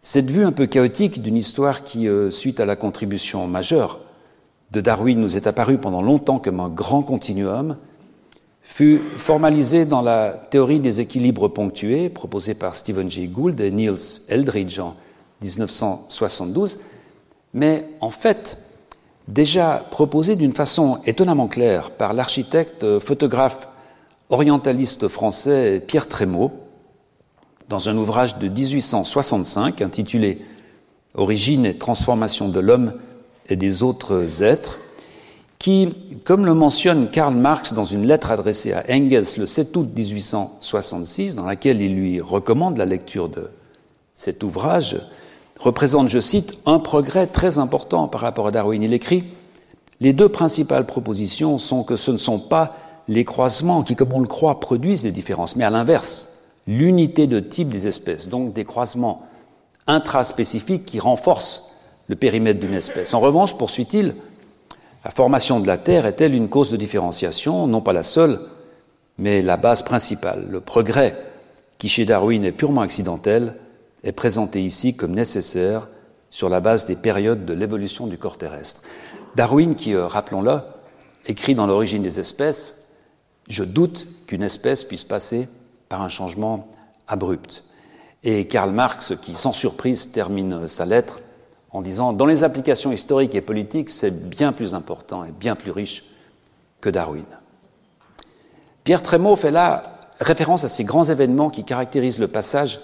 [0.01, 4.01] Cette vue un peu chaotique d'une histoire qui, euh, suite à la contribution majeure
[4.71, 7.77] de Darwin nous est apparu pendant longtemps comme un grand continuum,
[8.63, 13.97] fut formalisé dans la théorie des équilibres ponctués proposée par Stephen Jay Gould et Niels
[14.29, 14.95] Eldridge en
[15.41, 16.79] 1972,
[17.55, 18.59] mais en fait
[19.27, 23.69] déjà proposé d'une façon étonnamment claire par l'architecte photographe
[24.29, 26.53] orientaliste français Pierre Trémaud
[27.69, 30.43] dans un ouvrage de 1865 intitulé
[31.15, 32.93] Origine et transformation de l'homme
[33.49, 34.79] et des autres êtres,
[35.59, 39.89] qui, comme le mentionne Karl Marx dans une lettre adressée à Engels le 7 août
[39.95, 43.51] 1866, dans laquelle il lui recommande la lecture de
[44.15, 45.01] cet ouvrage,
[45.59, 48.83] représente, je cite, un progrès très important par rapport à Darwin.
[48.83, 49.25] Il écrit
[50.01, 52.77] Les deux principales propositions sont que ce ne sont pas
[53.09, 56.35] les croisements qui, comme on le croit, produisent des différences, mais à l'inverse,
[56.67, 59.27] l'unité de type des espèces, donc des croisements
[59.87, 61.68] intraspécifiques qui renforcent
[62.09, 63.15] le périmètre d'une espèce.
[63.15, 64.17] En revanche, poursuit-il,
[65.05, 67.67] la formation de la Terre est-elle une cause de différenciation?
[67.67, 68.41] Non pas la seule,
[69.19, 70.47] mais la base principale.
[70.51, 71.17] Le progrès,
[71.79, 73.55] qui chez Darwin est purement accidentel,
[74.03, 75.89] est présenté ici comme nécessaire
[76.31, 78.83] sur la base des périodes de l'évolution du corps terrestre.
[79.37, 80.59] Darwin, qui, euh, rappelons-le,
[81.27, 82.89] écrit dans l'origine des espèces,
[83.49, 85.49] je doute qu'une espèce puisse passer
[85.89, 86.69] par un changement
[87.07, 87.65] abrupt.
[88.25, 91.21] Et Karl Marx, qui sans surprise termine sa lettre
[91.71, 95.71] en disant dans les applications historiques et politiques, c'est bien plus important et bien plus
[95.71, 96.05] riche
[96.81, 97.25] que Darwin.
[98.85, 102.81] Pierre Trémaud fait là référence à ces grands événements qui caractérisent le passage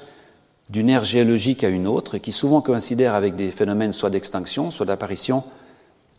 [0.71, 4.71] d'une ère géologique à une autre et qui souvent coïncidèrent avec des phénomènes soit d'extinction,
[4.71, 5.45] soit d'apparition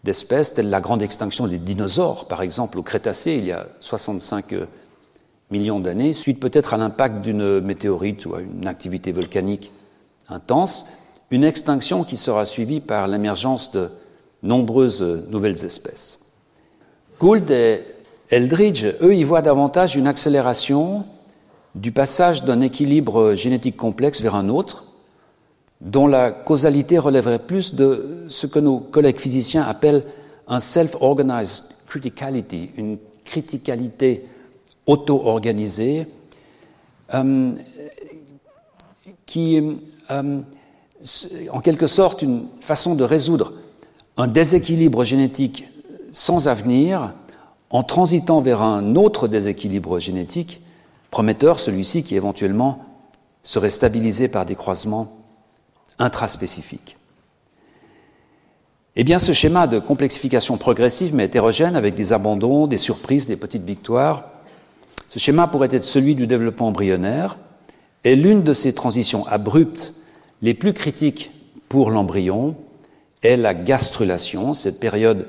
[0.04, 4.54] d'espèces, telles la grande extinction des dinosaures, par exemple au Crétacé, il y a 65
[5.50, 9.72] millions d'années, suite peut-être à l'impact d'une météorite ou à une activité volcanique
[10.30, 10.86] intense,
[11.32, 13.90] une extinction qui sera suivie par l'émergence de
[14.44, 16.20] nombreuses nouvelles espèces.
[17.20, 17.84] Gould et
[18.30, 21.06] Eldridge, eux, y voient davantage une accélération
[21.74, 24.86] du passage d'un équilibre génétique complexe vers un autre,
[25.82, 30.06] dont la causalité relèverait plus de ce que nos collègues physiciens appellent
[30.48, 34.26] un self-organized criticality, une criticalité
[34.88, 36.08] auto-organisée,
[37.14, 37.54] euh,
[39.26, 39.78] qui
[40.12, 40.42] euh,
[41.52, 43.54] en quelque sorte une façon de résoudre
[44.18, 45.66] un déséquilibre génétique
[46.12, 47.14] sans avenir
[47.70, 50.62] en transitant vers un autre déséquilibre génétique
[51.12, 52.86] prometteur, celui-ci qui éventuellement
[53.44, 55.12] serait stabilisé par des croisements
[56.00, 56.98] intraspécifiques.
[58.96, 63.36] Eh bien, ce schéma de complexification progressive mais hétérogène avec des abandons, des surprises, des
[63.36, 64.24] petites victoires,
[65.10, 67.38] ce schéma pourrait être celui du développement embryonnaire
[68.04, 69.94] et l'une de ces transitions abruptes
[70.42, 71.32] les plus critiques
[71.70, 72.56] pour l'embryon
[73.24, 75.28] est la gastrulation, cette période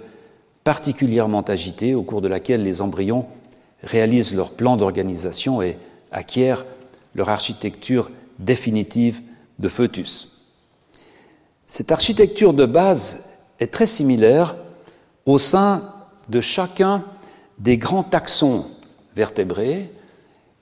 [0.64, 3.26] particulièrement agitée au cours de laquelle les embryons
[3.82, 5.78] réalisent leur plan d'organisation et
[6.10, 6.66] acquièrent
[7.14, 9.20] leur architecture définitive
[9.58, 10.42] de foetus.
[11.66, 14.56] Cette architecture de base est très similaire
[15.24, 15.82] au sein
[16.28, 17.04] de chacun
[17.58, 18.66] des grands taxons
[19.14, 19.90] vertébrés,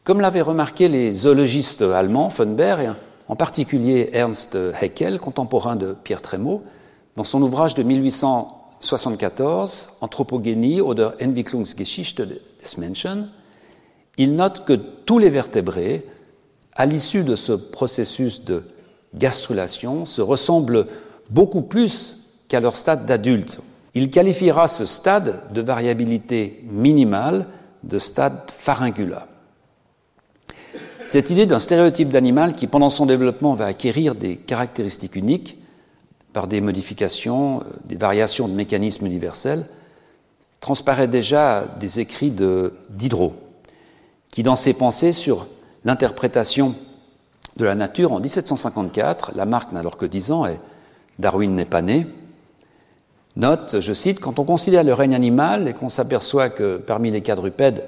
[0.04, 2.94] comme l'avaient remarqué les zoologistes allemands, Funberg
[3.28, 6.62] en particulier Ernst Haeckel, contemporain de Pierre Trémaud,
[7.16, 12.40] dans son ouvrage de 1874, Anthropogénie oder Entwicklungsgeschichte des
[12.78, 13.28] Menschen,
[14.16, 16.06] il note que tous les vertébrés,
[16.74, 18.62] à l'issue de ce processus de
[19.14, 20.87] gastrulation, se ressemblent
[21.30, 23.58] beaucoup plus qu'à leur stade d'adulte.
[23.94, 27.46] Il qualifiera ce stade de variabilité minimale
[27.84, 29.28] de stade pharyngula.
[31.06, 35.58] Cette idée d'un stéréotype d'animal qui, pendant son développement, va acquérir des caractéristiques uniques
[36.32, 39.66] par des modifications, euh, des variations de mécanismes universels,
[40.60, 43.34] transparaît déjà des écrits de Diderot,
[44.30, 45.46] qui, dans ses pensées sur
[45.84, 46.74] l'interprétation
[47.56, 50.58] de la nature en 1754, Lamarck n'a alors que 10 ans et
[51.18, 52.06] Darwin n'est pas né,
[53.36, 57.20] note, je cite, Quand on considère le règne animal et qu'on s'aperçoit que parmi les
[57.20, 57.84] quadrupèdes,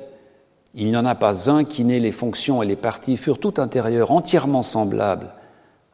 [0.79, 3.55] il n'y en a pas un qui n'ait les fonctions et les parties furent tout
[3.57, 5.33] intérieures entièrement semblables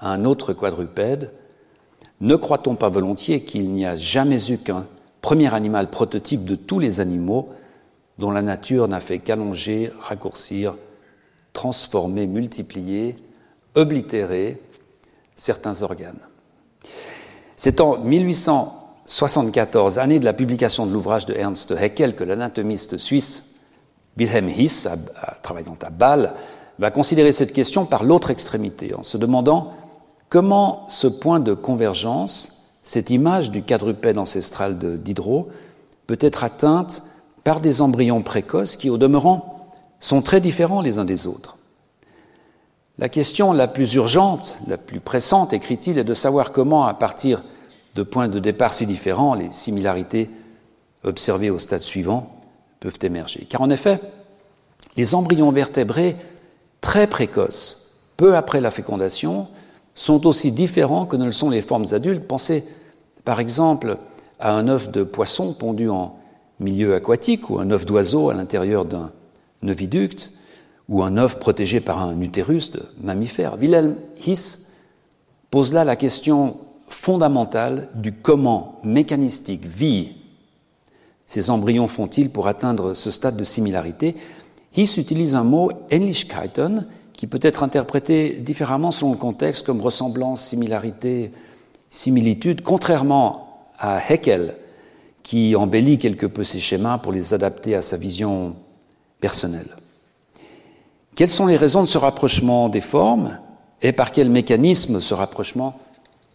[0.01, 1.31] à un autre quadrupède.
[2.21, 4.88] Ne croit-on pas volontiers qu'il n'y a jamais eu qu'un
[5.21, 7.51] premier animal prototype de tous les animaux
[8.18, 10.75] dont la nature n'a fait qu'allonger, raccourcir,
[11.53, 13.16] transformer, multiplier,
[13.77, 14.61] oblitérer
[15.37, 16.18] certains organes?
[17.55, 23.51] C'est en 1874, année de la publication de l'ouvrage de Ernst Haeckel, que l'anatomiste suisse
[24.16, 24.88] Wilhelm Hiss,
[25.42, 26.35] travaillant à Bâle,
[26.79, 29.72] va considérer cette question par l'autre extrémité, en se demandant
[30.29, 35.48] comment ce point de convergence, cette image du quadrupède ancestral de Diderot,
[36.07, 37.03] peut être atteinte
[37.44, 39.70] par des embryons précoces qui, au demeurant,
[40.01, 41.57] sont très différents les uns des autres.
[42.98, 47.42] La question la plus urgente, la plus pressante, écrit-il, est de savoir comment, à partir
[47.94, 50.31] de points de départ si différents, les similarités
[51.05, 52.41] observées au stade suivant
[52.83, 53.47] peuvent émerger.
[53.49, 54.01] Car en effet,
[54.97, 56.16] les embryons vertébrés
[56.81, 59.47] très précoces, peu après la fécondation,
[59.95, 62.27] sont aussi différents que ne le sont les formes adultes.
[62.27, 62.64] Pensez
[63.25, 63.99] par exemple
[64.40, 66.18] à un œuf de poisson pondu en
[66.59, 69.12] milieu aquatique ou un œuf d'oiseau à l'intérieur d'un
[69.66, 70.33] oviducte
[70.88, 73.57] ou un œuf protégé par un utérus de mammifère.
[73.57, 73.95] Wilhelm
[74.27, 74.73] Hiss
[75.51, 76.57] pose là la question
[76.88, 80.21] fondamentale du comment mécanistique vie
[81.26, 84.16] ces embryons font-ils pour atteindre ce stade de similarité
[84.76, 90.42] Hiss utilise un mot Ähnlichkeiten qui peut être interprété différemment selon le contexte comme ressemblance,
[90.42, 91.30] similarité,
[91.88, 94.56] similitude, contrairement à Haeckel
[95.22, 98.56] qui embellit quelque peu ces schémas pour les adapter à sa vision
[99.20, 99.76] personnelle.
[101.14, 103.38] Quelles sont les raisons de ce rapprochement des formes
[103.82, 105.78] et par quel mécanisme ce rapprochement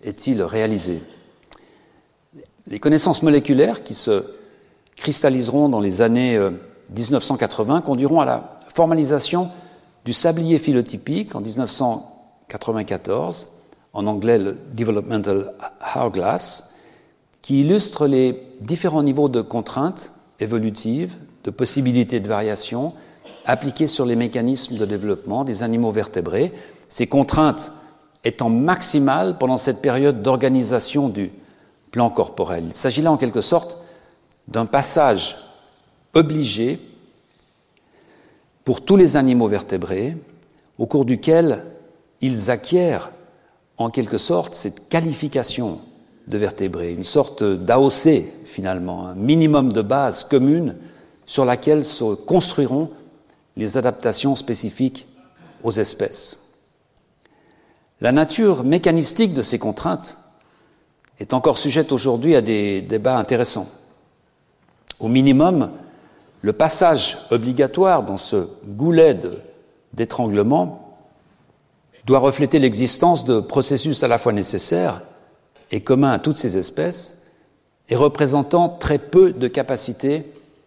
[0.04, 1.02] est-il réalisé?
[2.67, 4.37] Les connaissances moléculaires qui se
[4.98, 6.38] cristalliseront dans les années
[6.96, 9.50] 1980 euh, conduiront à la formalisation
[10.04, 13.48] du sablier phylotypique en 1994,
[13.94, 15.54] en anglais le Developmental
[15.96, 16.76] Hourglass,
[17.42, 22.94] qui illustre les différents niveaux de contraintes évolutives, de possibilités de variation
[23.46, 26.54] appliquées sur les mécanismes de développement des animaux vertébrés,
[26.90, 27.72] ces contraintes
[28.24, 31.32] étant maximales pendant cette période d'organisation du
[31.92, 32.66] plan corporel.
[32.68, 33.78] Il s'agit là en quelque sorte
[34.48, 35.38] d'un passage
[36.14, 36.80] obligé
[38.64, 40.18] pour tous les animaux vertébrés
[40.78, 41.64] au cours duquel
[42.22, 43.12] ils acquièrent
[43.78, 45.80] en quelque sorte cette qualification
[46.28, 50.76] de vertébrés, une sorte d'AOC finalement, un minimum de base commune
[51.26, 52.90] sur laquelle se construiront
[53.56, 55.08] les adaptations spécifiques
[55.64, 56.48] aux espèces.
[58.02, 60.18] La nature mécanistique de ces contraintes
[61.20, 63.68] est encore sujette aujourd'hui à des débats intéressants.
[65.00, 65.72] Au minimum,
[66.42, 69.18] le passage obligatoire dans ce goulet
[69.94, 70.98] d'étranglement
[72.06, 75.02] doit refléter l'existence de processus à la fois nécessaires
[75.72, 77.26] et communs à toutes ces espèces
[77.90, 80.24] et représentant très peu de capacités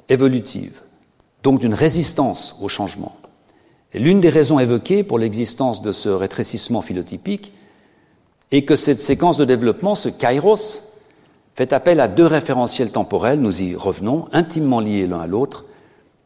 [0.09, 0.81] évolutives,
[1.43, 3.17] donc d'une résistance au changement.
[3.95, 7.53] L'une des raisons évoquées pour l'existence de ce rétrécissement phylotypique
[8.53, 10.90] est que cette séquence de développement, ce kairos,
[11.61, 15.67] fait appel à deux référentiels temporels, nous y revenons, intimement liés l'un à l'autre,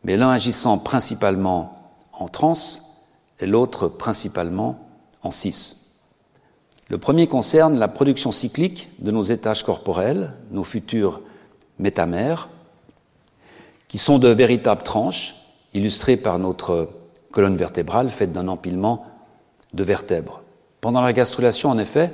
[0.05, 2.53] mais l'un agissant principalement en trans
[3.41, 4.79] et l'autre principalement
[5.25, 5.75] en cis.
[6.89, 11.21] Le premier concerne la production cyclique de nos étages corporels, nos futurs
[11.81, 12.49] métamères,
[13.89, 15.35] qui sont de véritables tranches,
[15.73, 16.91] illustrées par notre
[17.33, 19.05] colonne vertébrale faite d'un empilement
[19.73, 20.43] de vertèbres.
[20.81, 22.13] Pendant la gastrulation, en effet,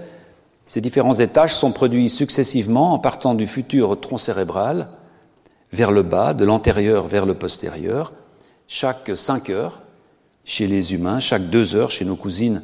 [0.71, 4.87] ces différents étages sont produits successivement en partant du futur tronc cérébral
[5.73, 8.13] vers le bas, de l'antérieur vers le postérieur,
[8.69, 9.83] chaque cinq heures
[10.45, 12.63] chez les humains, chaque deux heures chez nos cousines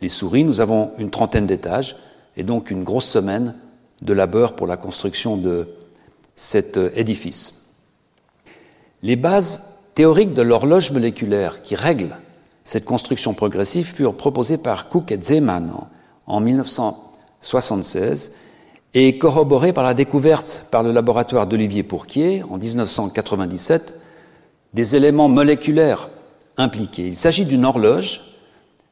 [0.00, 1.96] les souris, nous avons une trentaine d'étages
[2.38, 3.54] et donc une grosse semaine
[4.00, 5.68] de labeur pour la construction de
[6.34, 7.74] cet euh, édifice.
[9.02, 12.16] Les bases théoriques de l'horloge moléculaire qui règle
[12.64, 15.72] cette construction progressive furent proposées par Cook et Zeeman
[16.26, 16.40] en
[17.42, 18.32] 1976
[18.94, 23.94] et corroborées par la découverte par le laboratoire d'Olivier Pourquier en 1997
[24.74, 26.08] des éléments moléculaires
[26.56, 27.06] impliqués.
[27.06, 28.34] Il s'agit d'une horloge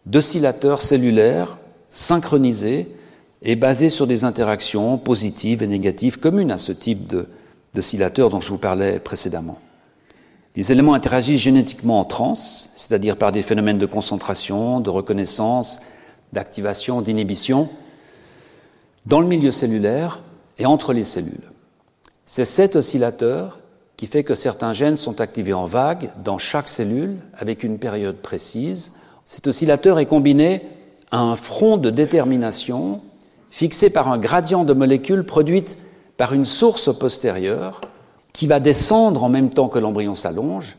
[0.07, 1.59] d'oscillateurs cellulaires
[1.91, 2.89] synchronisés
[3.43, 7.13] et basés sur des interactions positives et négatives communes à ce type
[7.75, 9.59] d'oscillateurs dont je vous parlais précédemment.
[10.55, 15.81] Les éléments interagissent génétiquement en trans, c'est-à-dire par des phénomènes de concentration, de reconnaissance,
[16.33, 17.69] d'activation, d'inhibition,
[19.07, 20.21] dans le milieu cellulaire
[20.59, 21.51] et entre les cellules.
[22.25, 23.59] C'est cet oscillateur
[23.97, 28.17] qui fait que certains gènes sont activés en vague dans chaque cellule avec une période
[28.17, 28.93] précise,
[29.25, 30.63] cet oscillateur est combiné
[31.11, 33.01] à un front de détermination
[33.51, 35.79] fixé par un gradient de molécules produites
[36.17, 37.81] par une source postérieure
[38.33, 40.77] qui va descendre en même temps que l'embryon s'allonge.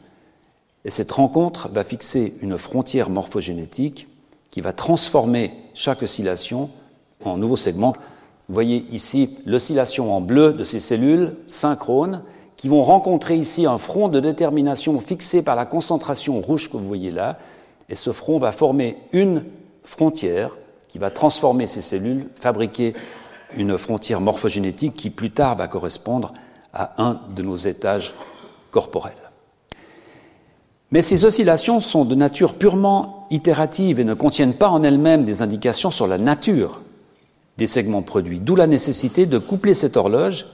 [0.85, 4.07] Et cette rencontre va fixer une frontière morphogénétique
[4.51, 6.69] qui va transformer chaque oscillation
[7.25, 7.93] en nouveau segment.
[8.47, 12.23] Vous voyez ici l'oscillation en bleu de ces cellules synchrones
[12.55, 16.87] qui vont rencontrer ici un front de détermination fixé par la concentration rouge que vous
[16.87, 17.37] voyez là,
[17.89, 19.43] et ce front va former une
[19.83, 20.57] frontière
[20.87, 22.95] qui va transformer ces cellules, fabriquer
[23.55, 26.33] une frontière morphogénétique qui plus tard va correspondre
[26.73, 28.13] à un de nos étages
[28.71, 29.13] corporels.
[30.91, 35.41] Mais ces oscillations sont de nature purement itérative et ne contiennent pas en elles-mêmes des
[35.41, 36.81] indications sur la nature
[37.57, 40.47] des segments produits, d'où la nécessité de coupler cette horloge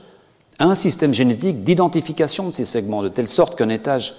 [0.58, 4.14] à un système génétique d'identification de ces segments, de telle sorte qu'un étage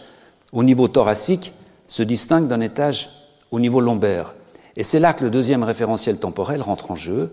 [0.53, 1.53] au niveau thoracique
[1.87, 3.09] se distingue d'un étage
[3.51, 4.33] au niveau lombaire.
[4.75, 7.31] Et c'est là que le deuxième référentiel temporel rentre en jeu,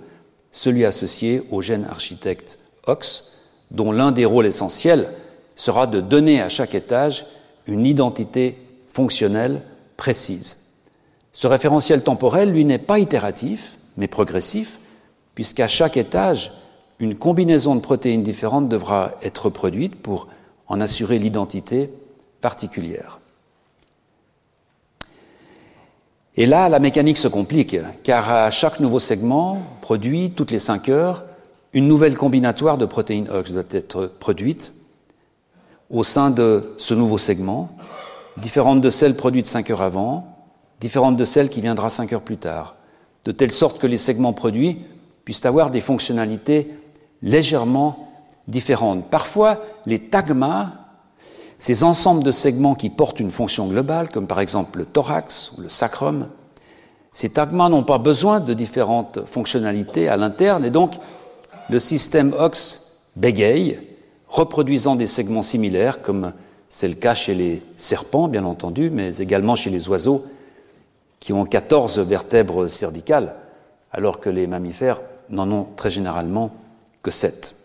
[0.52, 3.38] celui associé au gène architecte OX,
[3.70, 5.08] dont l'un des rôles essentiels
[5.56, 7.26] sera de donner à chaque étage
[7.66, 8.58] une identité
[8.92, 9.62] fonctionnelle
[9.96, 10.68] précise.
[11.32, 14.78] Ce référentiel temporel, lui, n'est pas itératif, mais progressif,
[15.34, 16.52] puisqu'à chaque étage,
[16.98, 20.28] une combinaison de protéines différentes devra être produite pour
[20.68, 21.90] en assurer l'identité
[22.40, 23.20] particulière.
[26.36, 30.88] Et là, la mécanique se complique, car à chaque nouveau segment produit, toutes les 5
[30.88, 31.24] heures,
[31.74, 34.72] une nouvelle combinatoire de protéines OX doit être produite
[35.90, 37.70] au sein de ce nouveau segment,
[38.38, 40.26] différente de celle produite 5 heures avant,
[40.80, 42.76] différente de celle qui viendra 5 heures plus tard,
[43.24, 44.78] de telle sorte que les segments produits
[45.24, 46.72] puissent avoir des fonctionnalités
[47.22, 48.08] légèrement
[48.48, 49.08] différentes.
[49.10, 50.72] Parfois, les tagmas
[51.62, 55.60] ces ensembles de segments qui portent une fonction globale, comme par exemple le thorax ou
[55.60, 56.26] le sacrum,
[57.12, 60.94] ces tagmas n'ont pas besoin de différentes fonctionnalités à l'interne et donc
[61.70, 63.78] le système OX bégaye,
[64.26, 66.32] reproduisant des segments similaires comme
[66.68, 70.24] C'est le cas chez les serpents, bien entendu, mais également chez les oiseaux,
[71.20, 73.36] qui ont 14 vertèbres cervicales,
[73.92, 75.00] alors que les mammifères
[75.32, 76.52] n'en ont très généralement
[77.02, 77.56] que 7.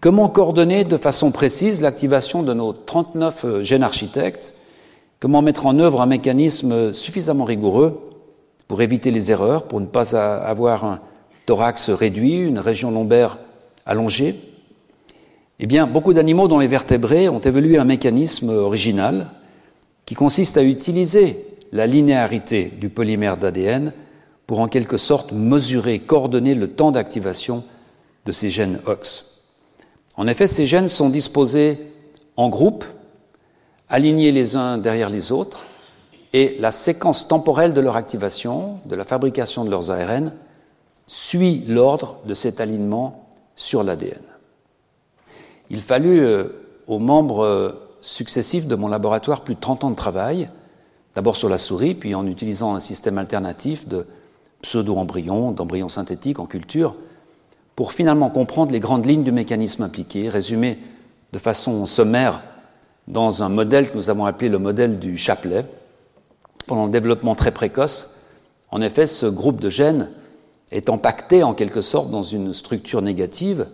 [0.00, 4.54] Comment coordonner de façon précise l'activation de nos 39 gènes architectes?
[5.18, 8.00] Comment mettre en œuvre un mécanisme suffisamment rigoureux
[8.68, 11.00] pour éviter les erreurs, pour ne pas avoir un
[11.44, 13.38] thorax réduit, une région lombaire
[13.84, 14.36] allongée?
[15.58, 19.28] Eh bien, beaucoup d'animaux dont les vertébrés ont évolué un mécanisme original
[20.06, 23.92] qui consiste à utiliser la linéarité du polymère d'ADN
[24.50, 27.62] pour en quelque sorte mesurer, coordonner le temps d'activation
[28.26, 29.44] de ces gènes OX.
[30.16, 31.92] En effet, ces gènes sont disposés
[32.36, 32.84] en groupe
[33.88, 35.60] alignés les uns derrière les autres,
[36.32, 40.32] et la séquence temporelle de leur activation, de la fabrication de leurs ARN,
[41.06, 44.18] suit l'ordre de cet alignement sur l'ADN.
[45.70, 46.48] Il fallut euh,
[46.88, 47.70] aux membres euh,
[48.00, 50.50] successifs de mon laboratoire plus de 30 ans de travail,
[51.14, 54.08] d'abord sur la souris, puis en utilisant un système alternatif de
[54.62, 56.94] pseudo-embryons, d'embryons synthétiques en culture,
[57.76, 60.78] pour finalement comprendre les grandes lignes du mécanisme impliqué, résumé
[61.32, 62.42] de façon sommaire
[63.08, 65.64] dans un modèle que nous avons appelé le modèle du chapelet.
[66.66, 68.18] Pendant le développement très précoce,
[68.70, 70.10] en effet, ce groupe de gènes
[70.70, 73.66] est empaqueté en quelque sorte dans une structure négative,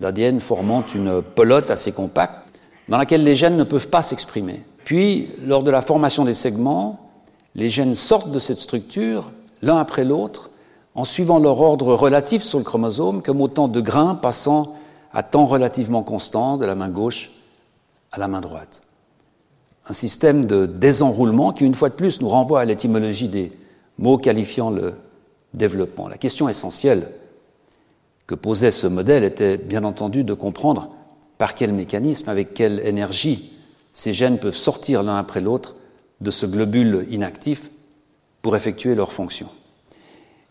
[0.00, 4.62] l'ADN formant une pelote assez compacte, dans laquelle les gènes ne peuvent pas s'exprimer.
[4.84, 7.00] Puis, lors de la formation des segments,
[7.54, 9.32] les gènes sortent de cette structure,
[9.64, 10.50] l'un après l'autre,
[10.94, 14.76] en suivant leur ordre relatif sur le chromosome, comme autant de grains passant
[15.12, 17.32] à temps relativement constant de la main gauche
[18.12, 18.84] à la main droite
[19.86, 23.52] un système de désenroulement qui, une fois de plus, nous renvoie à l'étymologie des
[23.98, 24.94] mots qualifiant le
[25.52, 26.08] développement.
[26.08, 27.08] La question essentielle
[28.26, 30.90] que posait ce modèle était bien entendu de comprendre
[31.36, 33.52] par quel mécanisme, avec quelle énergie
[33.92, 35.76] ces gènes peuvent sortir l'un après l'autre
[36.20, 37.70] de ce globule inactif
[38.44, 39.48] pour effectuer leur fonction.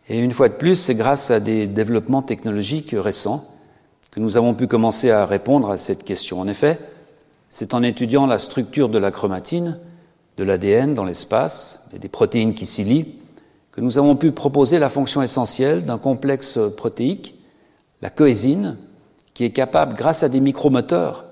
[0.10, 3.46] Et une fois de plus, c'est grâce à des développements technologiques récents
[4.10, 6.42] que nous avons pu commencer à répondre à cette question.
[6.42, 6.80] En effet,
[7.50, 9.78] c'est en étudiant la structure de la chromatine,
[10.38, 13.06] de l'ADN dans l'espace et des protéines qui s'y lient
[13.72, 17.36] que nous avons pu proposer la fonction essentielle d'un complexe protéique,
[18.02, 18.78] la coésine,
[19.36, 21.26] qui est capable, grâce à des micromoteurs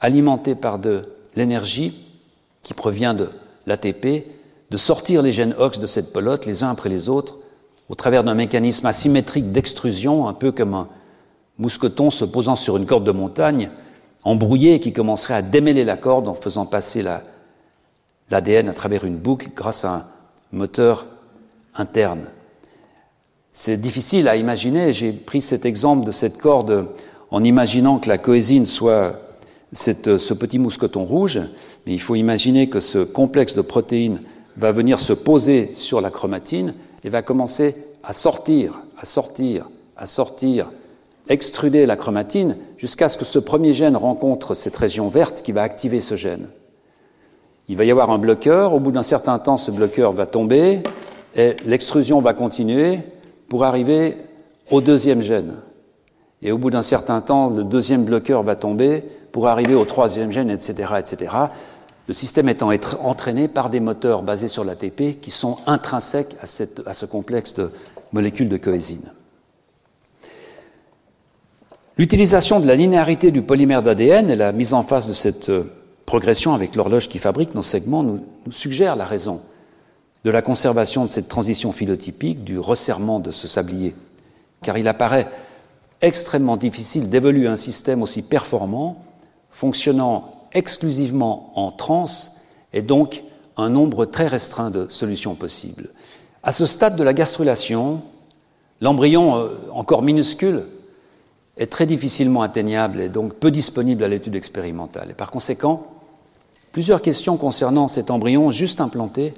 [0.00, 2.06] alimentés par de l'énergie
[2.62, 3.28] qui provient de
[3.66, 4.24] l'ATP,
[4.70, 7.38] de sortir les gènes OX de cette pelote les uns après les autres
[7.88, 10.88] au travers d'un mécanisme asymétrique d'extrusion, un peu comme un
[11.58, 13.70] mousqueton se posant sur une corde de montagne
[14.24, 17.04] embrouillé et qui commencerait à démêler la corde en faisant passer
[18.30, 20.04] l'ADN à travers une boucle grâce à un
[20.50, 21.06] moteur
[21.76, 22.26] interne.
[23.52, 24.92] C'est difficile à imaginer.
[24.92, 26.88] J'ai pris cet exemple de cette corde
[27.30, 29.20] en imaginant que la coésine soit
[29.72, 31.40] ce petit mousqueton rouge,
[31.86, 34.20] mais il faut imaginer que ce complexe de protéines
[34.56, 40.06] va venir se poser sur la chromatine et va commencer à sortir, à sortir, à
[40.06, 40.70] sortir
[41.28, 45.62] extruder la chromatine jusqu'à ce que ce premier gène rencontre cette région verte qui va
[45.62, 46.48] activer ce gène.
[47.68, 50.82] Il va y avoir un bloqueur, au bout d'un certain temps, ce bloqueur va tomber
[51.34, 53.00] et l'extrusion va continuer
[53.48, 54.16] pour arriver
[54.70, 55.54] au deuxième gène.
[56.42, 59.02] Et au bout d'un certain temps, le deuxième bloqueur va tomber
[59.32, 61.34] pour arriver au troisième gène, etc., etc.
[62.08, 62.70] Le système étant
[63.02, 67.72] entraîné par des moteurs basés sur l'ATP qui sont intrinsèques à, ce complexe de
[68.12, 69.10] molécules de coésine.
[71.98, 75.64] L'utilisation de la linéarité du polymère d'ADN et la mise en face de cette euh,
[76.04, 79.40] progression avec l'horloge qui fabrique nos segments nous, suggère la raison
[80.22, 83.94] de la conservation de cette transition phylotypique, du resserrement de ce sablier,
[84.62, 85.28] car il apparaît
[86.02, 89.02] extrêmement difficile d'évoluer un système aussi performant,
[89.50, 92.06] fonctionnant exclusivement en trans,
[92.72, 93.22] et donc
[93.56, 95.90] un nombre très restreint de solutions possibles.
[96.42, 98.02] À ce stade de la gastrulation,
[98.80, 100.64] l'embryon, euh, encore minuscule,
[101.56, 105.10] est très difficilement atteignable et donc peu disponible à l'étude expérimentale.
[105.10, 105.86] Et par conséquent,
[106.72, 109.34] plusieurs questions concernant cet embryon juste implanté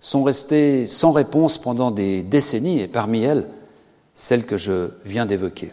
[0.00, 3.46] sont restées sans réponse pendant des décennies et parmi elles,
[4.14, 5.72] celle que je viens d'évoquer.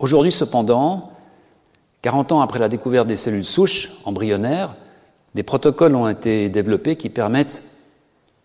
[0.00, 1.12] Aujourd'hui, cependant,
[2.06, 4.76] 40 ans après la découverte des cellules souches embryonnaires,
[5.34, 7.64] des protocoles ont été développés qui permettent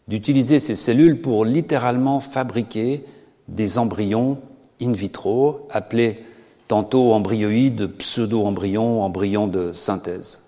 [0.07, 3.05] d'utiliser ces cellules pour littéralement fabriquer
[3.47, 4.39] des embryons
[4.81, 6.25] in vitro, appelés
[6.67, 10.41] tantôt embryoïdes, pseudo-embryons, embryons de synthèse.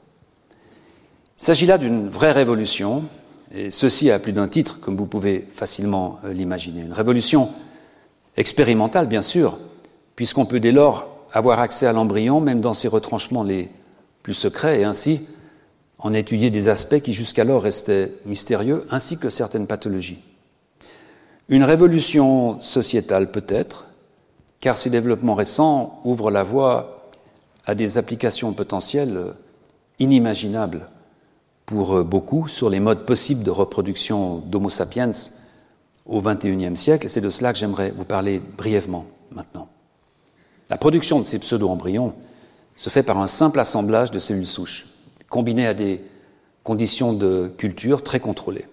[1.37, 3.03] Il s'agit là d'une vraie révolution,
[3.53, 6.81] et ceci a plus d'un titre, comme vous pouvez facilement euh, l'imaginer.
[6.81, 7.49] Une révolution
[8.37, 9.59] expérimentale, bien sûr,
[10.15, 13.69] puisqu'on peut dès lors avoir accès à l'embryon, même dans ses retranchements les
[14.21, 15.27] plus secret et ainsi
[15.99, 20.21] en étudier des aspects qui jusqu'alors restaient mystérieux, ainsi que certaines pathologies.
[21.49, 23.85] Une révolution sociétale peut-être,
[24.59, 27.09] car ces développements récents ouvrent la voie
[27.65, 29.33] à des applications potentielles
[29.99, 30.89] inimaginables
[31.65, 35.11] pour beaucoup sur les modes possibles de reproduction d'Homo sapiens
[36.05, 39.72] au XXIe siècle, c'est de cela que j'aimerais vous parler brièvement maintenant.
[40.73, 42.15] La production de ces pseudo-embryons
[42.75, 44.87] se fait par un simple assemblage de cellules souches,
[45.29, 46.01] combinées à des
[46.63, 48.65] conditions de culture très contrôlées.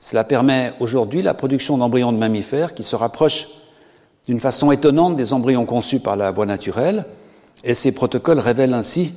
[0.00, 3.46] Cela permet aujourd'hui la production d'embryons de mammifères qui se rapprochent
[4.26, 7.04] d'une façon étonnante des embryons conçus par la voie naturelle,
[7.62, 9.14] et ces protocoles révèlent ainsi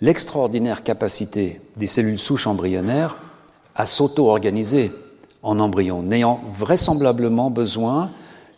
[0.00, 3.18] l'extraordinaire capacité des cellules souches embryonnaires
[3.74, 4.90] à s'auto-organiser
[5.42, 8.10] en embryon, n'ayant vraisemblablement besoin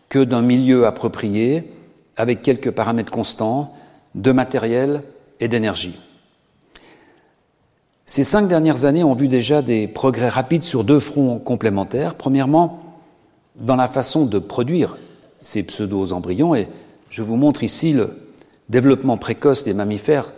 [0.09, 1.69] que d'un milieu approprié,
[2.17, 3.75] avec quelques paramètres constants,
[4.15, 5.03] de matériel
[5.41, 5.99] et d'énergie.
[8.05, 12.15] Ces cinq dernières années ont vu déjà des progrès rapides sur deux fronts complémentaires.
[12.15, 12.81] Premièrement,
[13.57, 14.99] dans la façon de produire
[15.41, 16.69] ces pseudo-embryons, et
[17.09, 18.11] je vous montre ici le
[18.69, 20.33] développement précoce des mammifères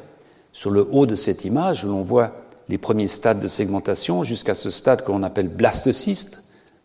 [0.52, 2.32] sur le haut de cette image, où l'on voit
[2.68, 6.44] les premiers stades de segmentation jusqu'à ce stade qu'on appelle blastocyste,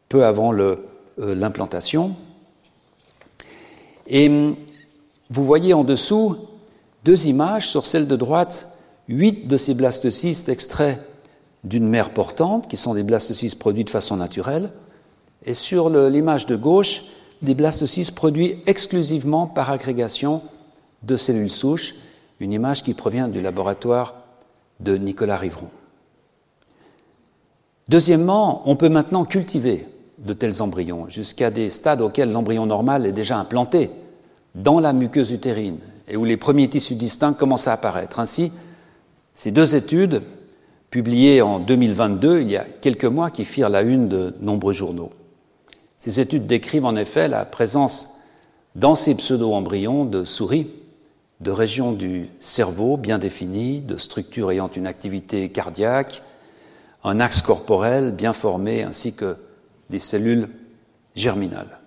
[0.09, 0.75] peu avant euh,
[1.17, 2.15] l'implantation.
[5.29, 6.37] Vous voyez en dessous
[7.05, 7.67] deux images.
[7.67, 8.77] Sur celle de droite,
[9.07, 10.99] huit de ces blastocystes extraits
[11.63, 14.71] d'une mère portante, qui sont des blastocystes produits de façon naturelle.
[15.45, 17.03] Et sur l'image de gauche,
[17.41, 20.41] des blastocystes produits exclusivement par agrégation
[21.03, 21.95] de cellules souches,
[22.39, 24.15] une image qui provient du laboratoire
[24.79, 25.67] de Nicolas Rivron.
[27.87, 29.87] Deuxièmement, on peut maintenant cultiver
[30.19, 33.89] de tels embryons jusqu'à des stades auxquels l'embryon normal est déjà implanté
[34.55, 38.19] dans la muqueuse utérine et où les premiers tissus distincts commencent à apparaître.
[38.19, 38.51] Ainsi,
[39.35, 40.23] ces deux études,
[40.89, 45.11] publiées en 2022, il y a quelques mois, qui firent la une de nombreux journaux.
[45.97, 48.21] Ces études décrivent en effet la présence
[48.75, 50.67] dans ces pseudo-embryons de souris
[51.39, 56.21] de régions du cerveau bien définies, de structures ayant une activité cardiaque,
[57.03, 59.37] un axe corporel bien formé, ainsi que
[59.89, 60.49] des cellules
[61.15, 61.79] germinales.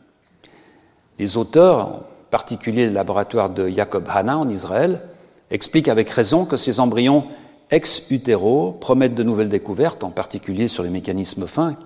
[1.18, 5.02] Les auteurs, particulier le laboratoire de Jacob Hanna en Israël,
[5.50, 7.26] expliquent avec raison que ces embryons
[7.70, 11.76] ex utéro promettent de nouvelles découvertes, en particulier sur les mécanismes fins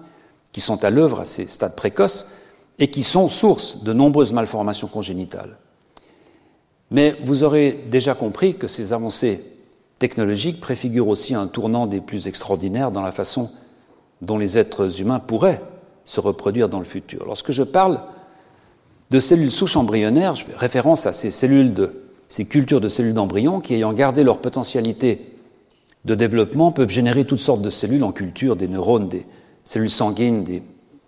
[0.52, 2.30] qui sont à l'œuvre à ces stades précoces
[2.78, 5.58] et qui sont source de nombreuses malformations congénitales.
[6.92, 9.42] Mais vous aurez déjà compris que ces avancées
[9.98, 13.50] technologiques préfigurent aussi un tournant des plus extraordinaires dans la façon
[14.22, 15.60] dont les êtres humains pourraient
[16.04, 17.24] se reproduire dans le futur.
[17.26, 18.00] Lorsque je parle
[19.10, 23.14] de cellules souches embryonnaires, je fais référence à ces cellules de ces cultures de cellules
[23.14, 25.36] d'embryon qui, ayant gardé leur potentialité
[26.04, 29.26] de développement, peuvent générer toutes sortes de cellules en culture, des neurones, des
[29.64, 30.62] cellules sanguines, des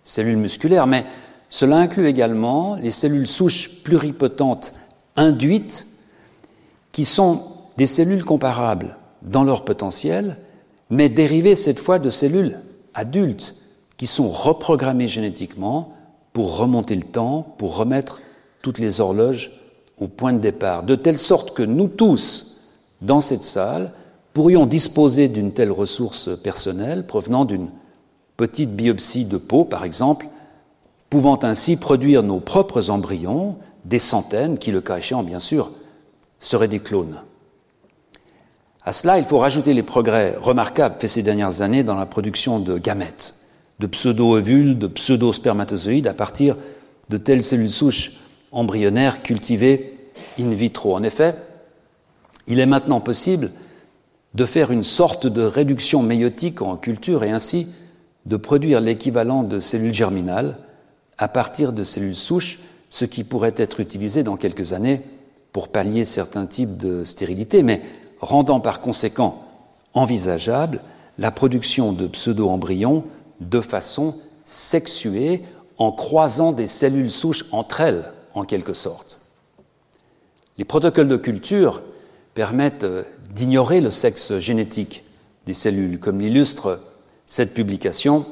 [0.05, 1.05] cellules musculaires, mais
[1.51, 4.75] cela inclut également les cellules souches pluripotentes
[5.17, 5.87] induites,
[6.93, 7.43] qui sont
[7.77, 10.37] des cellules comparables dans leur potentiel,
[10.91, 12.59] mais dérivées cette fois de cellules
[12.95, 13.57] adultes,
[13.97, 15.95] qui sont reprogrammées génétiquement
[16.39, 18.21] pour remonter le temps, pour remettre
[18.63, 19.61] toutes les horloges
[19.99, 22.69] au point de départ, de telle sorte que nous tous,
[23.03, 23.91] dans cette salle,
[24.35, 27.71] pourrions disposer d'une telle ressource personnelle provenant d'une
[28.37, 30.29] petite biopsie de peau, par exemple,
[31.11, 35.73] pouvant ainsi produire nos propres embryons des centaines qui, le cas échéant, bien sûr,
[36.39, 37.21] seraient des clones.
[38.85, 42.61] À cela, il faut rajouter les progrès remarquables faits ces dernières années dans la production
[42.61, 43.35] de gamètes,
[43.79, 46.57] de pseudo-ovules, de pseudo-spermatozoïdes à partir
[47.09, 48.13] de telles cellules souches
[48.53, 49.95] embryonnaires cultivées
[50.39, 50.95] in vitro.
[50.95, 51.37] En effet,
[52.47, 53.51] il est maintenant possible
[54.35, 57.69] de faire une sorte de réduction méiotique en culture et ainsi
[58.27, 60.59] de produire l'équivalent de cellules germinales
[61.17, 62.61] à partir de cellules souches
[62.91, 65.03] ce qui pourrait être utilisé dans quelques années
[65.53, 67.83] pour pallier certains types de stérilité, mais
[68.21, 69.45] rendant par conséquent
[69.95, 70.81] envisageable
[71.19, 73.05] la production de pseudo-embryons
[73.41, 75.45] de façon sexuée
[75.77, 79.21] en croisant des cellules souches entre elles, en quelque sorte.
[80.57, 81.83] Les protocoles de culture
[82.35, 85.05] permettent euh, d'ignorer le sexe génétique
[85.47, 86.81] des cellules, comme l'illustre
[87.27, 88.27] cette publication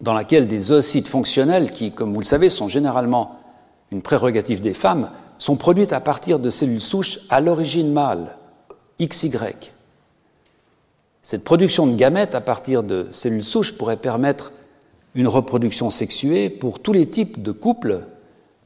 [0.00, 3.38] dans laquelle des oocytes fonctionnels, qui, comme vous le savez, sont généralement
[3.90, 8.36] une prérogative des femmes, sont produites à partir de cellules souches à l'origine mâle,
[9.00, 9.30] XY.
[11.22, 14.52] Cette production de gamètes à partir de cellules souches pourrait permettre
[15.14, 18.06] une reproduction sexuée pour tous les types de couples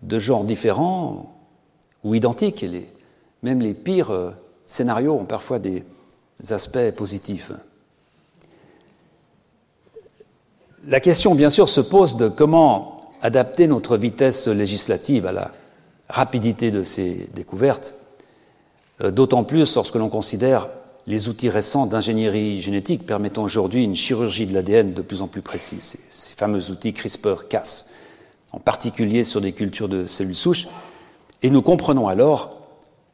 [0.02, 1.34] de genres différents
[2.02, 2.62] ou identiques.
[2.62, 2.88] Et
[3.42, 4.30] même les pires euh,
[4.66, 5.84] scénarios ont parfois des
[6.50, 7.52] aspects positifs.
[10.86, 15.50] La question, bien sûr, se pose de comment adapter notre vitesse législative à la
[16.08, 17.94] rapidité de ces découvertes,
[19.02, 20.68] euh, d'autant plus lorsque l'on considère
[21.06, 25.42] les outils récents d'ingénierie génétique permettant aujourd'hui une chirurgie de l'ADN de plus en plus
[25.42, 27.86] précise, ces, fameux outils CRISPR-Cas,
[28.52, 30.66] en particulier sur des cultures de cellules souches,
[31.42, 32.56] et nous comprenons alors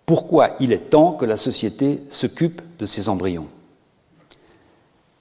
[0.07, 3.49] pourquoi il est temps que la société s'occupe de ces embryons.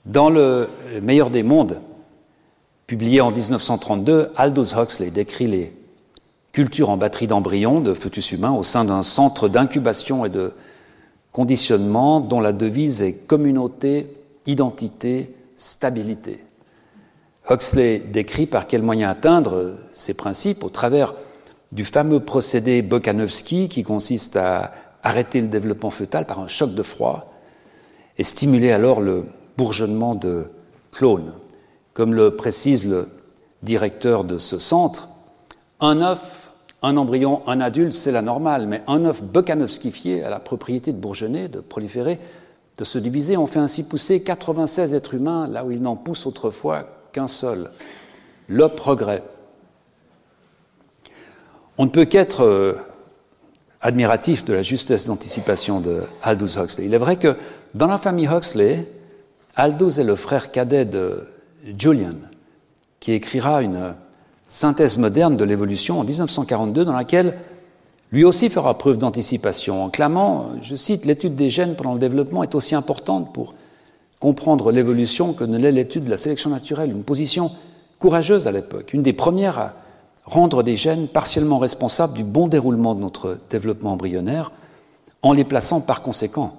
[0.06, 0.70] Dans le
[1.02, 1.80] meilleur des mondes,
[2.88, 5.74] publié en 1932, Aldous Huxley décrit les
[6.52, 10.54] cultures en batterie d'embryons de fœtus humains au sein d'un centre d'incubation et de
[11.32, 14.08] conditionnement dont la devise est communauté,
[14.46, 16.44] identité, stabilité.
[17.50, 21.14] Huxley décrit par quels moyens atteindre ces principes au travers
[21.72, 24.74] du fameux procédé Bokanovsky qui consiste à
[25.04, 27.34] arrêter le développement fœtal par un choc de froid
[28.18, 29.26] et stimuler alors le
[29.58, 30.48] bourgeonnement de
[30.92, 31.34] clones.
[31.94, 33.10] Comme le précise le
[33.64, 35.10] directeur de ce centre,
[35.80, 36.41] un œuf,
[36.82, 40.98] un embryon, un adulte, c'est la normale, mais un œuf bokanovskifié a la propriété de
[40.98, 42.20] bourgeonner, de proliférer,
[42.78, 43.38] de se diviser.
[43.38, 47.70] On fait ainsi pousser 96 êtres humains là où il n'en pousse autrefois qu'un seul.
[48.48, 49.24] Le progrès.
[51.78, 52.74] On ne peut qu'être euh,
[53.82, 56.86] admiratif de la justesse d'anticipation de Aldous Huxley.
[56.86, 57.38] Il est vrai que
[57.76, 58.88] dans la famille Huxley,
[59.56, 61.28] Aldous est le frère cadet de
[61.78, 62.16] Julian,
[63.00, 63.96] qui écrira une
[64.52, 67.40] synthèse moderne de l'évolution en 1942 dans laquelle
[68.12, 72.44] lui aussi fera preuve d'anticipation en clamant, je cite, l'étude des gènes pendant le développement
[72.44, 73.56] est aussi importante pour
[74.20, 77.50] comprendre l'évolution que ne l'est l'étude de la sélection naturelle, une position
[78.00, 79.74] courageuse à l'époque, une des premières à
[80.26, 84.52] rendre des gènes partiellement responsables du bon déroulement de notre développement embryonnaire,
[85.24, 86.54] en les plaçant par conséquent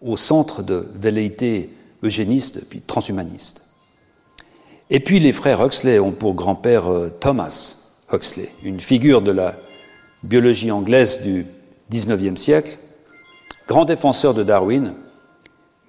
[0.00, 3.67] au centre de velléités eugénistes puis transhumanistes.
[4.90, 7.76] Et puis les frères Huxley ont pour grand-père euh, Thomas
[8.10, 9.54] Huxley, une figure de la
[10.22, 11.46] biologie anglaise du
[11.90, 12.78] XIXe siècle,
[13.66, 14.94] grand défenseur de Darwin,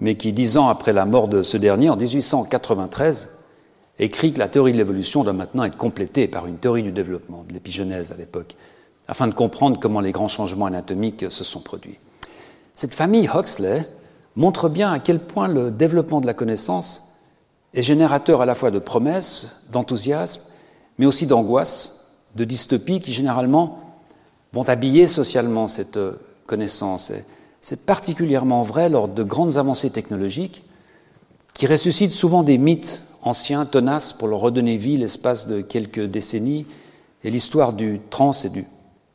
[0.00, 3.38] mais qui, dix ans après la mort de ce dernier, en 1893,
[3.98, 7.44] écrit que la théorie de l'évolution doit maintenant être complétée par une théorie du développement,
[7.48, 8.54] de l'épigenèse à l'époque,
[9.08, 11.98] afin de comprendre comment les grands changements anatomiques se sont produits.
[12.74, 13.86] Cette famille Huxley
[14.36, 17.09] montre bien à quel point le développement de la connaissance
[17.74, 20.42] est générateur à la fois de promesses, d'enthousiasme,
[20.98, 23.78] mais aussi d'angoisse, de dystopie qui généralement
[24.52, 27.12] vont habiller socialement cette euh, connaissance.
[27.60, 30.64] C'est particulièrement vrai lors de grandes avancées technologiques
[31.54, 36.66] qui ressuscitent souvent des mythes anciens, tenaces, pour leur redonner vie l'espace de quelques décennies.
[37.22, 38.64] Et l'histoire du trans et du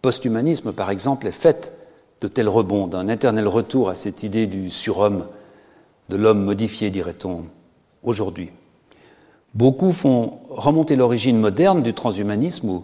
[0.01, 1.74] posthumanisme, par exemple, est faite
[2.22, 5.26] de tels rebonds, d'un éternel retour à cette idée du surhomme,
[6.10, 7.45] de l'homme modifié, dirait-on,
[8.06, 8.51] aujourd'hui.
[9.53, 12.84] Beaucoup font remonter l'origine moderne du transhumanisme, ou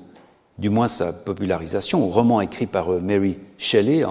[0.58, 4.06] du moins sa popularisation, au roman écrit par euh, Mary Shelley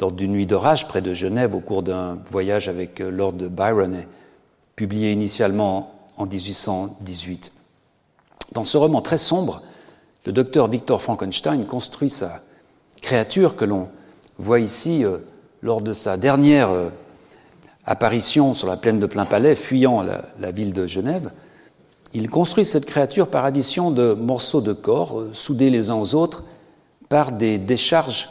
[0.00, 4.04] lors d'une nuit d'orage près de Genève au cours d'un voyage avec euh, Lord Byron,
[4.76, 7.52] publié initialement en 1818.
[8.52, 9.62] Dans ce roman très sombre,
[10.24, 12.42] le docteur Victor Frankenstein construit sa
[13.00, 13.88] créature que l'on
[14.38, 15.18] voit ici euh,
[15.62, 16.70] lors de sa dernière
[17.84, 21.30] apparition sur la plaine de Plein Palais, fuyant la, ville de Genève,
[22.14, 26.14] il construit cette créature par addition de morceaux de corps euh, soudés les uns aux
[26.14, 26.44] autres
[27.08, 28.28] par des décharges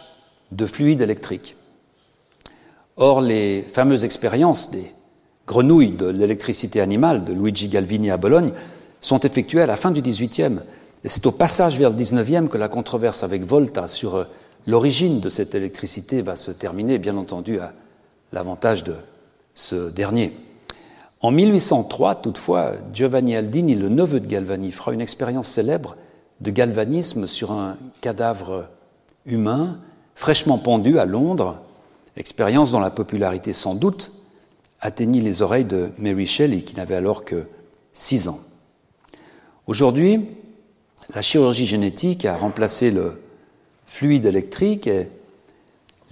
[0.52, 1.56] de fluide électrique.
[2.98, 4.92] Or, les fameuses expériences des
[5.48, 8.52] grenouilles de l'électricité animale de Luigi Galvini à Bologne
[9.00, 10.60] sont effectuées à la fin du XVIIIe.
[11.04, 14.24] Et c'est au passage vers le XIXe que la controverse avec Volta sur euh,
[14.68, 17.74] l'origine de cette électricité va se terminer, bien entendu à
[18.32, 18.94] l'avantage de
[19.62, 20.34] ce dernier.
[21.22, 25.96] En 1803, toutefois, Giovanni Aldini, le neveu de Galvani, fera une expérience célèbre
[26.42, 28.68] de galvanisme sur un cadavre
[29.26, 29.80] humain
[30.16, 31.62] fraîchement pendu à Londres,
[32.18, 34.12] expérience dont la popularité sans doute
[34.80, 37.46] atteignit les oreilles de Mary Shelley, qui n'avait alors que
[37.94, 38.40] six ans.
[39.68, 40.26] Aujourd'hui,
[41.14, 43.22] la chirurgie génétique a remplacé le
[43.86, 44.90] fluide électrique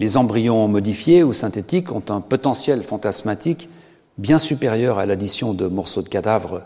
[0.00, 3.68] les embryons modifiés ou synthétiques ont un potentiel fantasmatique
[4.16, 6.62] bien supérieur à l'addition de morceaux de cadavres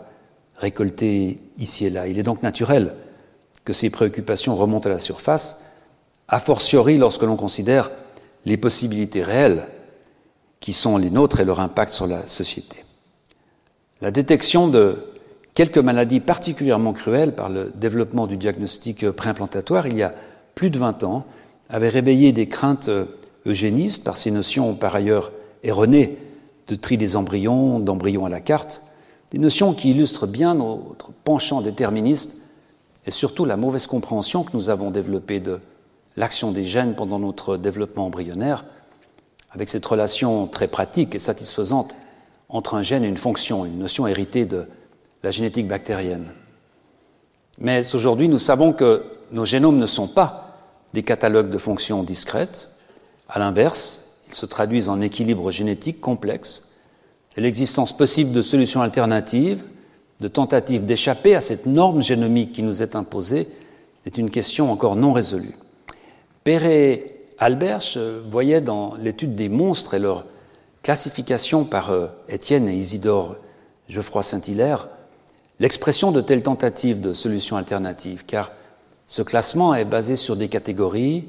[0.55, 2.07] récoltés ici et là.
[2.07, 2.95] Il est donc naturel
[3.65, 5.73] que ces préoccupations remontent à la surface,
[6.29, 7.91] a fortiori lorsque l'on considère
[8.45, 9.67] les possibilités réelles
[10.61, 12.85] qui sont les nôtres et leur impact sur la société.
[14.01, 15.11] La détection de
[15.53, 20.13] quelques maladies particulièrement cruelles par le développement du diagnostic préimplantatoire il y a
[20.53, 21.25] plus de 20 ans
[21.69, 22.89] avait réveillé des craintes
[23.45, 25.31] eugénistes par ces notions par ailleurs
[25.63, 26.17] erronées
[26.67, 28.81] de tri des embryons, d'embryons à la carte,
[29.31, 32.41] des notions qui illustrent bien notre penchant déterministe
[33.05, 35.59] et surtout la mauvaise compréhension que nous avons développée de
[36.15, 38.65] l'action des gènes pendant notre développement embryonnaire,
[39.51, 41.95] avec cette relation très pratique et satisfaisante
[42.49, 44.67] entre un gène et une fonction, une notion héritée de
[45.23, 46.31] la génétique bactérienne.
[47.59, 50.57] Mais aujourd'hui, nous savons que nos génomes ne sont pas
[50.93, 52.69] des catalogues de fonctions discrètes.
[53.35, 56.71] À l'inverse, ils se traduisent en équilibre génétique complexe
[57.35, 59.65] et l'existence possible de solutions alternatives,
[60.21, 63.49] de tentatives d'échapper à cette norme génomique qui nous est imposée,
[64.05, 65.57] est une question encore non résolue.
[66.45, 67.97] Perret Alberch
[68.31, 70.23] voyait dans l'étude des monstres et leur
[70.81, 73.35] classification par euh, Étienne et Isidore
[73.89, 74.87] Geoffroy Saint-Hilaire
[75.59, 78.53] l'expression de telles tentatives de solutions alternatives, car
[79.07, 81.27] ce classement est basé sur des catégories,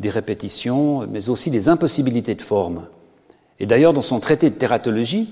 [0.00, 2.86] des répétitions, mais aussi des impossibilités de forme.
[3.58, 5.28] Et d'ailleurs, dans son traité de tératologie,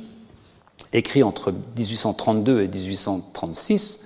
[0.93, 4.05] écrit entre 1832 et 1836,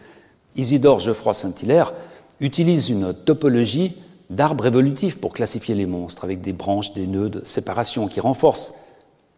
[0.56, 1.92] Isidore Geoffroy Saint-Hilaire
[2.40, 3.96] utilise une topologie
[4.28, 8.74] d'arbres évolutifs pour classifier les monstres, avec des branches, des nœuds de séparation qui renforcent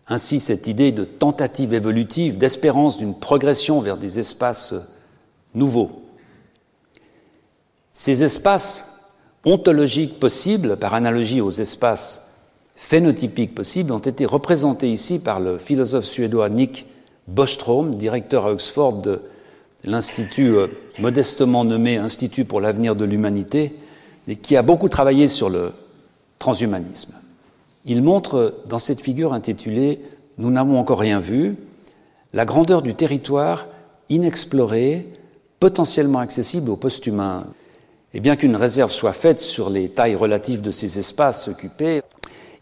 [0.09, 4.75] ainsi cette idée de tentative évolutive, d'espérance d'une progression vers des espaces
[5.55, 6.03] nouveaux.
[7.93, 8.92] Ces espaces
[9.45, 12.29] ontologiques possibles, par analogie aux espaces
[12.77, 16.87] phénotypiques possibles, ont été représentés ici par le philosophe suédois Nick
[17.29, 19.21] Bostrom, directeur à Oxford de
[19.85, 20.69] l'institut euh,
[20.99, 23.75] modestement nommé Institut pour l'avenir de l'humanité,
[24.29, 25.73] et qui a beaucoup travaillé sur le
[26.39, 27.15] transhumanisme.
[27.85, 30.01] Il montre dans cette figure intitulée
[30.39, 31.57] Nous n'avons encore rien vu
[32.33, 33.67] la grandeur du territoire
[34.09, 35.07] inexploré,
[35.61, 37.45] potentiellement accessible aux post-humains.
[38.15, 42.03] Et bien qu'une réserve soit faite sur les tailles relatives de ces espaces occupés,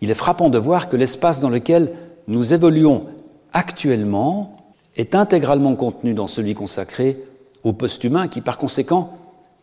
[0.00, 1.92] il est frappant de voir que l'espace dans lequel
[2.28, 3.06] nous évoluons
[3.52, 7.18] actuellement est intégralement contenu dans celui consacré
[7.64, 9.16] aux post-humains qui, par conséquent,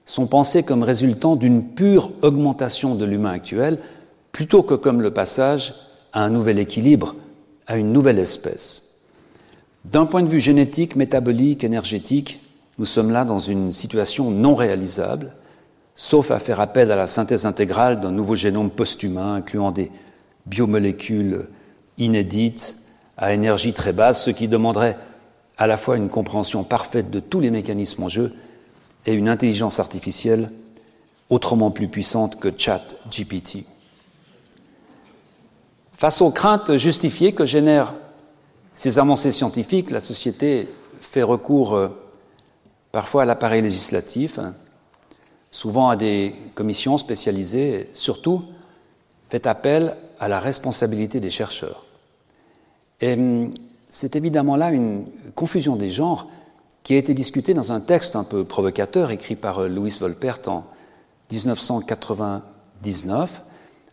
[0.05, 3.79] sont pensés comme résultant d'une pure augmentation de l'humain actuel,
[4.31, 5.75] plutôt que comme le passage
[6.13, 7.15] à un nouvel équilibre,
[7.65, 8.97] à une nouvelle espèce.
[9.85, 12.41] D'un point de vue génétique, métabolique, énergétique,
[12.77, 15.33] nous sommes là dans une situation non réalisable,
[15.97, 19.91] sauf à faire appel à la synthèse intégrale d'un nouveau génome post-humain, incluant des
[20.45, 21.49] biomolécules
[21.97, 22.77] inédites
[23.17, 24.95] à énergie très basse, ce qui demanderait
[25.57, 28.35] à la fois une compréhension parfaite de tous les mécanismes en jeu
[29.07, 30.51] et une intelligence artificielle
[31.31, 33.65] autrement plus puissante que ChatGPT.
[35.93, 37.95] Face aux craintes justifiées que génèrent
[38.71, 40.69] ces avancées scientifiques, la société
[40.99, 41.89] fait recours euh,
[42.91, 44.53] parfois à l'appareil législatif, hein,
[45.51, 48.43] souvent à des commissions spécialisées, et surtout
[49.29, 51.85] fait appel à la responsabilité des chercheurs.
[53.01, 53.51] Et hum,
[53.89, 56.27] c'est évidemment là une confusion des genres
[56.83, 60.39] qui a été discutée dans un texte un peu provocateur écrit par euh, Louis Volpert
[60.47, 60.63] en
[61.31, 63.43] 1999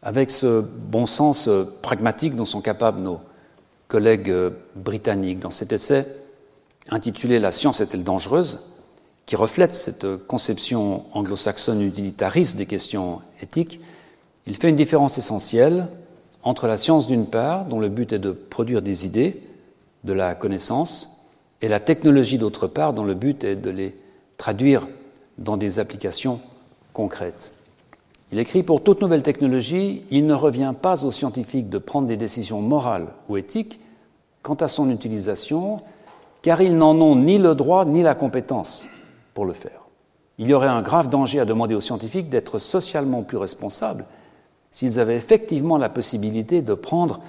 [0.03, 3.21] avec ce bon sens euh, pragmatique dont sont capables nos
[3.89, 5.41] collègues euh, britanniques.
[5.41, 6.07] Dans cet essai
[6.91, 8.61] intitulé La science est-elle dangereuse?
[9.27, 13.81] Qui reflète cette conception anglo-saxonne utilitariste des questions éthiques,
[14.47, 15.87] il fait une différence essentielle
[16.43, 19.41] entre la science d'une part, dont le but est de produire des idées,
[20.05, 21.27] de la connaissance,
[21.63, 23.97] et la technologie d'autre part, dont le but est de les
[24.37, 24.87] traduire
[25.39, 26.41] dans des applications
[26.93, 27.53] concrètes.
[28.31, 32.19] Il écrit Pour toute nouvelle technologie, il ne revient pas aux scientifiques de prendre des
[32.19, 33.81] décisions morales ou éthiques
[34.43, 35.81] quant à son utilisation,
[36.43, 38.87] car ils n'en ont ni le droit ni la compétence
[39.35, 39.83] pour le faire.
[40.39, 44.07] Il y aurait un grave danger à demander aux scientifiques d'être socialement plus responsables
[44.71, 47.21] s'ils avaient effectivement la possibilité de prendre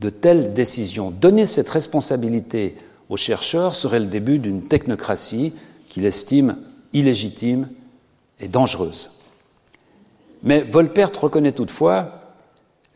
[0.00, 1.10] de telles décisions.
[1.10, 2.76] Donner cette responsabilité
[3.08, 5.54] aux chercheurs serait le début d'une technocratie
[5.88, 6.56] qu'il estime
[6.92, 7.68] illégitime
[8.40, 9.12] et dangereuse.
[10.42, 12.20] Mais Volpert reconnaît toutefois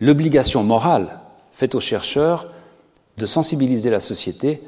[0.01, 1.21] l'obligation morale
[1.53, 2.51] faite aux chercheurs
[3.17, 4.63] de sensibiliser la société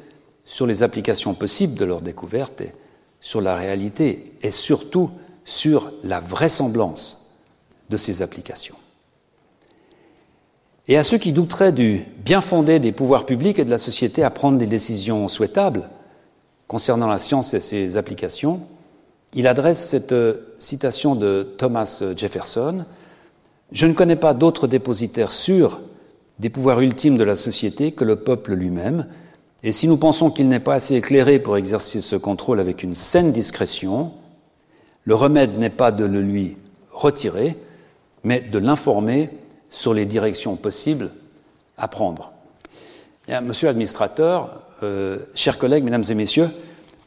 [0.44, 2.72] sur les applications possibles de leurs découvertes et
[3.26, 5.10] sur la réalité et surtout
[5.44, 7.34] sur la vraisemblance
[7.90, 8.76] de ces applications.
[10.86, 14.22] Et à ceux qui douteraient du bien fondé des pouvoirs publics et de la société
[14.22, 15.90] à prendre des décisions souhaitables
[16.68, 18.60] concernant la science et ses applications,
[19.34, 22.84] il adresse cette euh, citation de Thomas Jefferson
[23.72, 25.80] Je ne connais pas d'autre dépositaire sûr
[26.38, 29.06] des pouvoirs ultimes de la société que le peuple lui-même,
[29.66, 32.94] et si nous pensons qu'il n'est pas assez éclairé pour exercer ce contrôle avec une
[32.94, 34.12] saine discrétion,
[35.02, 36.56] le remède n'est pas de le lui
[36.92, 37.56] retirer,
[38.22, 39.28] mais de l'informer
[39.68, 41.10] sur les directions possibles
[41.78, 42.30] à prendre.
[43.42, 46.50] monsieur l'administrateur, euh, chers collègues, mesdames et messieurs,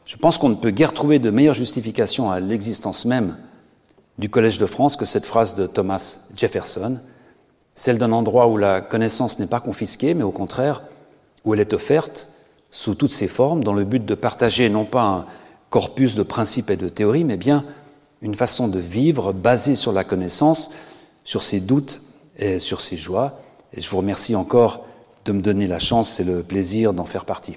[0.04, 3.38] je pense qu'on ne peut guère trouver de meilleure justification à l'existence même
[4.18, 6.98] du Collège de France que cette phrase de Thomas Jefferson,
[7.74, 10.82] celle d'un endroit où la connaissance n'est pas confisquée, mais au contraire,
[11.46, 12.28] où elle est offerte
[12.70, 15.26] sous toutes ses formes, dans le but de partager non pas un
[15.70, 17.64] corpus de principes et de théories, mais bien
[18.22, 20.72] une façon de vivre basée sur la connaissance,
[21.24, 22.00] sur ses doutes
[22.36, 23.40] et sur ses joies.
[23.72, 24.84] Et je vous remercie encore
[25.24, 27.56] de me donner la chance et le plaisir d'en faire partie.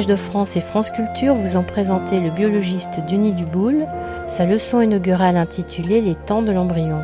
[0.00, 3.86] Collège de France et France Culture vous ont présenté le biologiste Denis Duboul,
[4.28, 7.02] sa leçon inaugurale intitulée Les temps de l'embryon.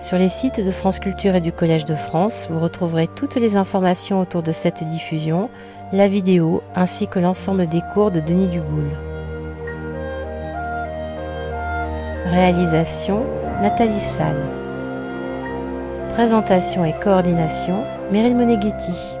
[0.00, 3.56] Sur les sites de France Culture et du Collège de France, vous retrouverez toutes les
[3.56, 5.50] informations autour de cette diffusion,
[5.92, 8.88] la vidéo ainsi que l'ensemble des cours de Denis Duboul.
[12.30, 13.26] Réalisation
[13.60, 14.42] Nathalie Salle.
[16.14, 19.18] Présentation et coordination Meryl Moneghetti.